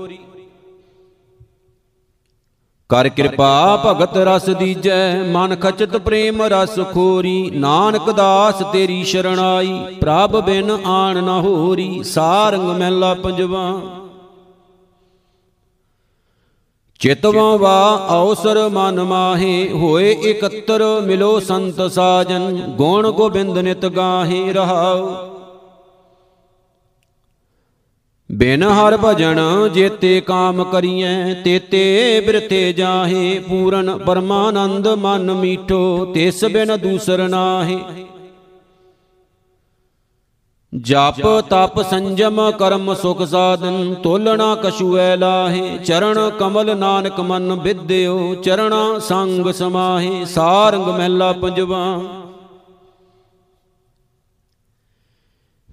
ਕਰ 2.90 3.10
ਕਿਰਪਾ 3.10 3.84
ਭਗਤ 3.86 4.18
ਰਸ 4.18 4.50
ਦੀਜੈ, 4.50 5.24
ਮਨ 5.24 5.56
ਖਚਤ 5.56 5.98
ਪ੍ਰੇਮ 5.98 6.42
ਰਸ 6.42 6.80
ਖੋਰੀ। 6.94 7.52
ਨਾਨਕ 7.54 8.12
ਦਾਸ 8.12 8.64
ਤੇਰੀ 8.74 9.04
ਸ਼ਰਣਾਈ, 9.04 9.98
ਪ੍ਰਭ 10.02 10.46
ਬਿਨ 10.46 10.78
ਆਣ 10.86 11.24
ਨ 11.24 11.30
ਹੋਰੀ, 11.30 12.04
ਸਾਰੰਗ 12.04 12.70
ਮਹਿਲਾ 12.70 13.14
ਪੰਜਵਾ। 13.14 13.82
ਚਿਤਵਾ 17.02 17.56
ਵਾ 17.56 18.08
ਅਵਸਰ 18.12 18.70
ਮਨ 18.70 19.04
ਮਾਹੇ, 19.04 19.70
ਹੋਏ 19.70 20.12
ਇਕੱਤਰ 20.12 20.84
ਮਿਲੋ 21.02 21.40
ਸੰਤ 21.40 21.92
ਸਾਜਨ, 21.92 22.62
ਗੁਣ 22.78 23.12
ਗੋਬਿੰਦ 23.12 23.58
ਨਿਤ 23.58 23.86
ਗਾਹੇ 23.86 24.54
ਰਹਾਉ। 24.54 25.10
ਬਿਨ 28.32 28.64
ਹਰ 28.64 28.98
ਭਜਨ 28.98 29.40
ਜੇਤੇ 29.74 30.22
ਕਾਮ 30.22 30.64
ਕਰੀਐ, 30.64 31.34
ਤੇਤੇ 31.34 32.20
ਬਿਰਤੇ 32.20 32.74
ਜਾਹੇ, 32.74 33.40
ਪੂਰਨ 33.40 33.98
ਪਰਮਾਨੰਦ 33.98 34.88
ਮਨ 34.88 35.34
ਮੀਠੋ, 35.34 36.06
ਤਿਸ 36.06 36.46
ਬਿਨ 36.46 36.78
ਦੂਸਰ 36.78 37.28
ਨਾਹੇ। 37.28 37.80
ਜਪ 40.76 41.42
ਤਪ 41.50 41.82
ਸੰਜਮ 41.82 42.52
ਕਰਮ 42.52 42.94
ਸੁਖ 42.94 43.24
ਸਾਧਨ, 43.24 43.94
ਤੋਲਣਾ 43.94 44.56
ਕਛੂਐ 44.56 45.16
ਲਾਹੇ 45.18 45.78
ਚਰਨ 45.78 46.30
ਕਮਲ 46.40 46.78
ਨਾਨਕ 46.78 47.20
ਮਨ 47.20 47.54
ਵਿਦਿਓ, 47.54 48.36
ਚਰਣਾ 48.36 49.00
ਸੰਗ 49.00 49.52
ਸਮਾਹੇ, 49.52 50.26
ਸਾਰੰਗ 50.26 50.88
ਮਹਿਲਾ 50.88 51.32
ਪੰਜਵਾ। 51.32 52.00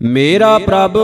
ਮੇਰਾ 0.03 0.59
ਪ੍ਰਭ, 0.59 0.99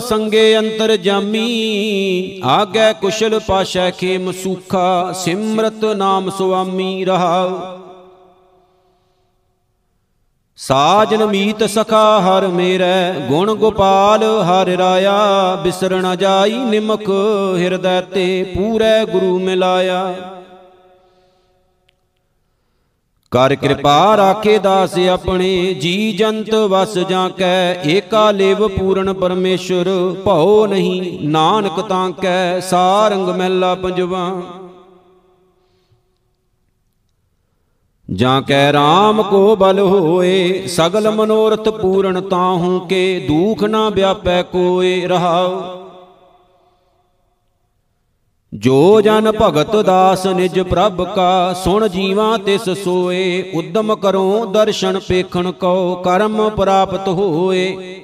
ਸੰਗੇ 0.00 0.58
ਅੰਤਰ 0.58 0.96
ਜਾਮੀ, 0.96 2.40
ਆਗੈ 2.44 2.92
ਕੁਸ਼ਲ 2.92 3.40
ਪਾਸ਼ੈ 3.40 3.90
ਖੇਮ 3.90 4.32
ਸੁਖਾ, 4.32 5.12
ਸਿਮਰਤ 5.12 5.84
ਨਾਮ 5.84 6.30
ਸੁਆਮੀ 6.30 7.04
ਰਹਾਉ। 7.04 7.58
ਸਾਜਨ 10.58 11.26
ਮੀਤ 11.26 11.62
ਸਖਾ 11.64 12.20
ਹਰ 12.20 12.46
ਮੇਰੈ, 12.48 13.12
ਗੁਣ 13.28 13.54
ਗੋਪਾਲ 13.54 14.22
ਹਰ 14.42 14.66
ਰਾਇਆ। 14.66 15.56
ਬਿਸਰ 15.62 15.94
ਨ 15.96 16.16
ਜਾਈ 16.16 16.52
ਨਿਮਕ 16.52 17.10
ਹਿਰਦੈ 17.58 18.00
ਤੇ 18.00 18.42
ਪੂਰੈ 18.56 19.04
ਗੁਰੂ 19.04 19.38
ਮਿਲਾਇਆ। 19.38 20.14
ਕਰ 23.30 23.54
ਕਿਰਪਾ 23.54 24.16
ਰਾਖੇ 24.16 24.58
ਦਾਸ 24.58 24.98
ਆਪਣੇ, 24.98 25.74
ਜੀ 25.74 26.12
ਜੰਤ 26.12 26.54
ਵਸ 26.54 26.98
ਜਾਂ 26.98 27.30
ਕੈ, 27.30 27.82
ਏਕਾ 27.86 28.30
ਲੇਵ 28.30 28.68
ਪੂਰਨ 28.68 29.12
ਪਰਮੇਸ਼ਰ, 29.12 29.88
ਭਉ 30.24 30.66
ਨਹੀਂ 30.66 31.18
ਨਾਨਕ 31.28 31.80
ਤਾਂ 31.80 32.10
ਕੈ, 32.10 32.60
ਸਾਰੰਗ 32.60 33.28
ਮਹਿਲਾ 33.28 33.74
ਪੰਜਵਾ। 33.74 34.42
ਜਾਂ 38.12 38.42
ਕੈ 38.42 38.72
RAM 38.72 39.22
ਕੋ 39.22 39.56
ਬਲ 39.56 39.78
ਹੋਏ, 39.80 40.66
ਸਗਲ 40.66 41.10
ਮਨੋਰਥ 41.10 41.68
ਪੂਰਨ 41.68 42.20
ਤਾਹੂ 42.20 42.80
ਕੇ, 42.80 43.26
ਦੁਖ 43.28 43.64
ਨਾ 43.64 43.88
ਵਿਆਪੈ 43.88 44.42
ਕੋਏ 44.42 45.06
ਰਹਾਉ। 45.06 45.62
ਜੋ 48.54 49.00
ਜਨ 49.00 49.32
ਭਗਤ 49.42 49.76
ਦਾਸ 49.76 50.26
ਨਿਜ 50.26 50.60
ਪ੍ਰਭ 50.60 51.14
ਕਾ, 51.14 51.52
ਸੁਣ 51.52 51.88
ਜੀਵਾਂ 51.88 52.38
ਤਿਸ 52.38 52.70
ਸੋਏ, 52.70 53.52
ਉਦਮ 53.54 53.94
ਕਰੋ 53.94 54.46
ਦਰਸ਼ਨ 54.46 54.98
ਪੇਖਣ 54.98 55.52
ਕੋ 55.52 55.94
ਕਰਮ 55.94 56.50
ਪ੍ਰਾਪਤ 56.50 57.08
ਹੋਏ। 57.08 57.96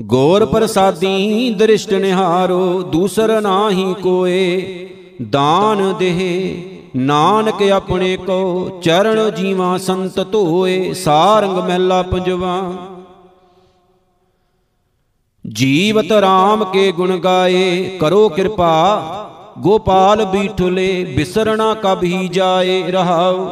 ਗੌਰ 0.00 0.46
ਪ੍ਰਸਾਦੀ 0.46 1.50
ਦ੍ਰਿਸ਼ਟ 1.50 1.92
ਨਿਹਾਰੋ, 1.92 2.82
ਦੂਸਰ 2.82 3.40
ਨਾਹੀ 3.40 3.94
ਕੋਏ, 4.02 4.88
ਦਾਨ 5.30 5.94
ਦੇਹ। 5.98 6.77
ਨਾਨਕ 6.96 7.62
ਆਪਣੇ 7.62 8.16
ਕੋ 8.16 8.70
ਚਰਨ 8.82 9.34
ਜੀਵਾ 9.34 9.78
ਸੰਤ 9.78 10.32
ਧੋਏ, 10.32 10.92
ਸਾਰੰਗ 10.92 11.58
ਮਹਿਲਾ 11.58 12.02
ਪੰਜਵਾ। 12.02 12.72
ਜੀਵਤ 15.48 16.12
RAM 16.12 16.64
ਕੇ 16.64 16.92
ਗੁਣ 16.92 17.16
ਗਾਏ, 17.16 17.98
ਕਰੋ 18.00 18.28
ਕਿਰਪਾ, 18.28 19.02
ਗੋਪਾਲ 19.58 20.24
ਬੀਠਲੇ, 20.24 21.04
ਬਿਸਰਣਾ 21.04 21.74
ਕਭੀ 21.74 22.28
ਜਾਏ 22.28 22.82
ਰਹਾਉ। 22.82 23.50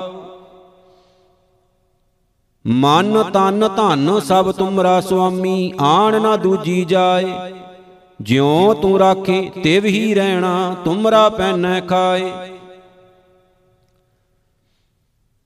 ਮਨ 2.66 3.22
ਤਨ 3.22 3.68
ਧਨ 3.76 4.20
ਸਭ 4.20 4.52
ਤੁਮਰਾ 4.52 5.00
ਸੁਆਮੀ, 5.00 5.72
ਆਣ 5.80 6.22
ਨਾ 6.22 6.36
ਦੂਜੀ 6.36 6.84
ਜਾਏ। 6.84 7.52
ਜਿਉ 8.20 8.74
ਤੂੰ 8.74 8.98
ਰਾਖੇ, 8.98 9.50
ਤਿਵ 9.64 9.84
ਹੀ 9.84 10.14
ਰਹਿਣਾ, 10.14 10.76
ਤੁਮਰਾ 10.84 11.28
ਪੈਨੈ 11.28 11.80
ਖਾਏ। 11.80 12.32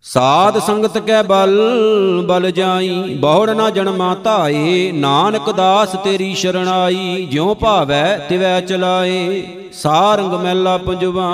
ਸਾਧ 0.04 0.58
ਸੰਗਤ 0.58 0.98
ਕੈ 0.98 1.22
ਬਲ 1.22 1.58
ਬਲ 2.26 2.50
ਜਾਈ। 2.50 3.14
ਬਹੁੜ 3.14 3.50
ਨਾ 3.50 3.68
ਜਨਮਾ 3.70 4.14
ਧਾਏ 4.14 4.92
ਨਾਨਕ 4.92 5.50
ਦਾਸ 5.50 5.92
ਤੇਰੀ 6.04 6.34
ਸ਼ਰਣਾਈ। 6.34 7.26
ਜਿਉ 7.30 7.54
ਭਾਵੈ 7.54 8.18
ਤਿਵੈ 8.28 8.60
ਚਲਾਏ, 8.60 9.42
ਸਾਰੰਗ 9.72 10.32
ਮਹਿਲਾ 10.34 10.76
ਪੰਜਵਾ। 10.78 11.30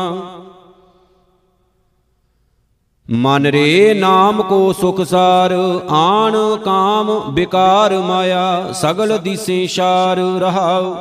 ਮਨ 3.10 3.46
ਰੇ 3.46 3.94
ਨਾਮ 3.94 4.42
ਕੋ 4.42 4.72
ਸੁਖ 4.72 5.00
ਸਾਰ, 5.02 5.52
ਆਣ 5.90 6.36
ਕਾਮ 6.56 7.20
ਬਿਕਾਰ 7.30 7.98
ਮਾਇਆ, 7.98 8.72
ਸਗਲ 8.72 9.18
ਦਿਸੇ 9.18 9.66
ਸ਼ਾਰ 9.66 10.18
ਰਹਾਉ। 10.40 10.94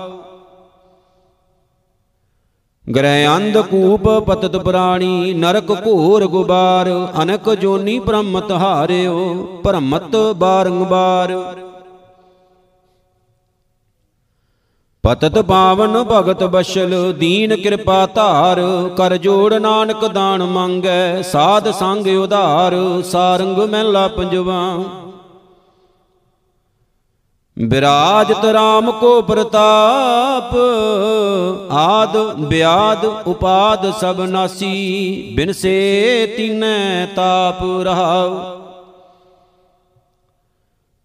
ਗ੍ਰਹਿ 2.87 3.27
ਅੰਧ 3.27 3.57
ਕੂਪ 3.57 4.07
ਪਤਤ 4.25 4.55
ਪ੍ਰਾਣੀ, 4.57 5.33
ਨਰਕ 5.33 5.71
ਘੋਰ 5.87 6.25
ਗੁਬਾਰ, 6.25 6.89
ਅਨਕ 7.21 7.49
ਜੋਨੀ 7.53 7.97
ਬ੍ਰਹਮਤ 7.99 8.51
ਹਾਰਿਓ, 8.51 9.33
ਭ੍ਰਮਤ 9.63 10.15
ਬਾਰੰਬਾਰ। 10.35 11.33
ਪਤਤ 15.03 15.39
ਪਾਵਨ 15.39 16.03
ਭਗਤ 16.03 16.43
ਬਸ਼ਲ 16.43 17.13
ਦੀਨ 17.13 17.55
ਕਿਰਪਾ 17.55 18.05
ਧਾਰ, 18.05 18.61
ਕਰ 18.97 19.17
ਜੋੜ 19.17 19.53
ਨਾਨਕ 19.53 20.05
ਦਾਨ 20.05 20.43
ਮੰਗੈ, 20.43 21.21
ਸਾਧ 21.21 21.71
ਸੰਗ 21.71 22.07
ਉਧਾਰ, 22.07 22.75
ਸਾਰੰਗ 23.01 23.57
ਮਹਿਲਾ 23.59 24.07
ਪੰਜਵਾ। 24.07 24.61
ਬਿਰਾਜਤ 27.59 28.45
RAM 28.45 28.91
ਕੋ 28.99 29.21
ਪ੍ਰਤਾਪ, 29.21 30.55
ਆਦ 31.71 32.17
ਬਿਆਦ 32.33 33.05
ਉਪਾਦ 33.05 33.91
ਸਭ 33.91 34.21
ਨਾਸੀ, 34.21 35.33
ਬਿਨ 35.35 35.51
ਸੇ 35.51 36.33
ਤਿਨੈ 36.37 37.05
ਤਾਪ 37.05 37.63
ਰਹਾਉ। 37.83 38.39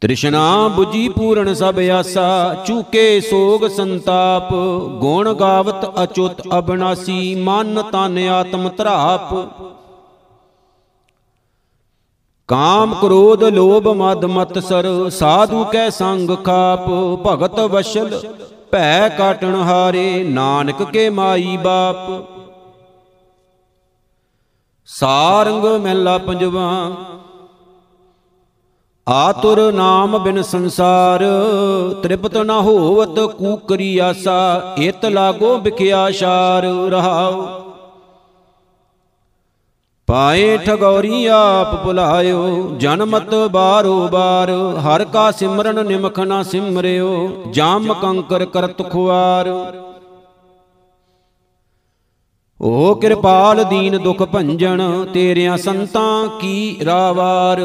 ਤ੍ਰਿਸ਼ਨਾ 0.00 0.70
부ਜੀ 0.78 1.08
ਪੂਰਨ 1.08 1.54
ਸਭ 1.54 1.78
ਆਸਾ, 1.78 2.54
ਚੂਕੇ 2.66 3.20
ਸੋਗ 3.20 3.68
ਸੰਤਾਪ, 3.68 4.54
ਗੁਣ 5.00 5.34
ਗਾਵਤ 5.34 6.02
ਅਚੁੱਤ 6.02 6.42
ਅਬਨਾਸੀ, 6.58 7.34
ਮਨ 7.34 7.82
ਤਨ 7.82 8.28
ਆਤਮ 8.28 8.68
ਧਰਾਪ। 8.68 9.34
ਕਾਮ 12.50 12.94
ਕ੍ਰੋਧ 13.00 13.42
ਲੋਭ 13.44 13.86
ਮਦ 13.96 14.24
ਮਤਸਰ 14.26 14.86
ਸਾਧੂ 15.10 15.64
ਕੈ 15.64 15.88
ਸੰਗ 15.90 16.30
ਖਾਪ, 16.44 16.88
ਭਗਤ 17.26 17.58
ਵਸ਼ਲ, 17.72 18.20
ਭੈ 18.72 19.08
ਕਾਟਣ 19.08 19.54
ਹਾਰੇ, 19.56 20.22
ਨਾਨਕ 20.24 20.82
ਕੇ 20.82 21.08
ਮਾਈ 21.10 21.56
ਬਾਪ। 21.56 22.08
ਸਾਰੰਗ 24.88 25.64
ਮਹਿਲਾ 25.76 26.16
ਪੰਜਵਾ, 26.18 26.70
ਆਤੁਰ 29.06 29.60
ਨਾਮ 29.72 30.18
ਬਿਨ 30.18 30.42
ਸੰਸਾਰ, 30.42 31.24
ਤ੍ਰਿਪਤ 32.02 32.36
ਨ 32.36 32.50
ਹੋਵਤ 32.50 33.18
ਕੂਕਰੀ 33.38 33.96
ਆਸਾ 34.00 34.74
ਇਤ 34.78 35.04
ਲਾਗੋ 35.06 35.56
ਬਿਖਿਆ 35.58 36.10
ਸ਼ਾਰ 36.10 36.66
ਰਹਾਉ। 36.90 37.69
ਪਾਏ 40.10 40.56
ਠਗੌਰੀ 40.56 41.26
ਆਪ 41.26 41.74
ਭੁਲਾਇਓ 41.84 42.70
ਜਨਮਤ 42.78 43.34
ਬਾਰੋ 43.50 44.08
ਬਾਰ। 44.08 44.50
ਹਰ 44.78 45.04
ਕਾ 45.04 45.30
ਸਿਮਰਨ 45.30 45.86
ਨਿਮਖ 45.86 46.18
ਨਾ 46.20 46.42
ਸਿਮਰਿਓ, 46.42 47.28
ਜਾਮ 47.50 47.92
ਕੰਕਰ 47.94 48.44
ਕਰਤ 48.44 48.82
ਖੁਆਰ। 48.90 49.48
ਓ 52.60 52.94
ਕਿਰਪਾਲ 52.94 53.64
ਦੀਨ 53.64 53.98
ਦੁਖ 53.98 54.22
ਭੰਜਨ, 54.22 55.06
ਤੇਰਿਆਂ 55.14 55.56
ਸੰਤਾਂ 55.56 56.26
ਕੀ 56.40 56.76
ਰਾਵਾਰ। 56.84 57.60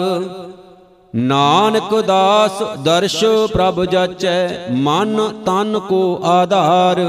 ਨਾਨਕ 1.15 1.99
ਦਾਸ 2.01 2.63
ਦਰਸ਼ 2.79 3.23
ਪ੍ਰਭ 3.53 3.83
ਜਾਚੈ, 3.85 4.49
ਮਨ 4.71 5.27
ਤਨ 5.45 5.79
ਕੋ 5.79 6.19
ਆਧਾਰ। 6.23 7.05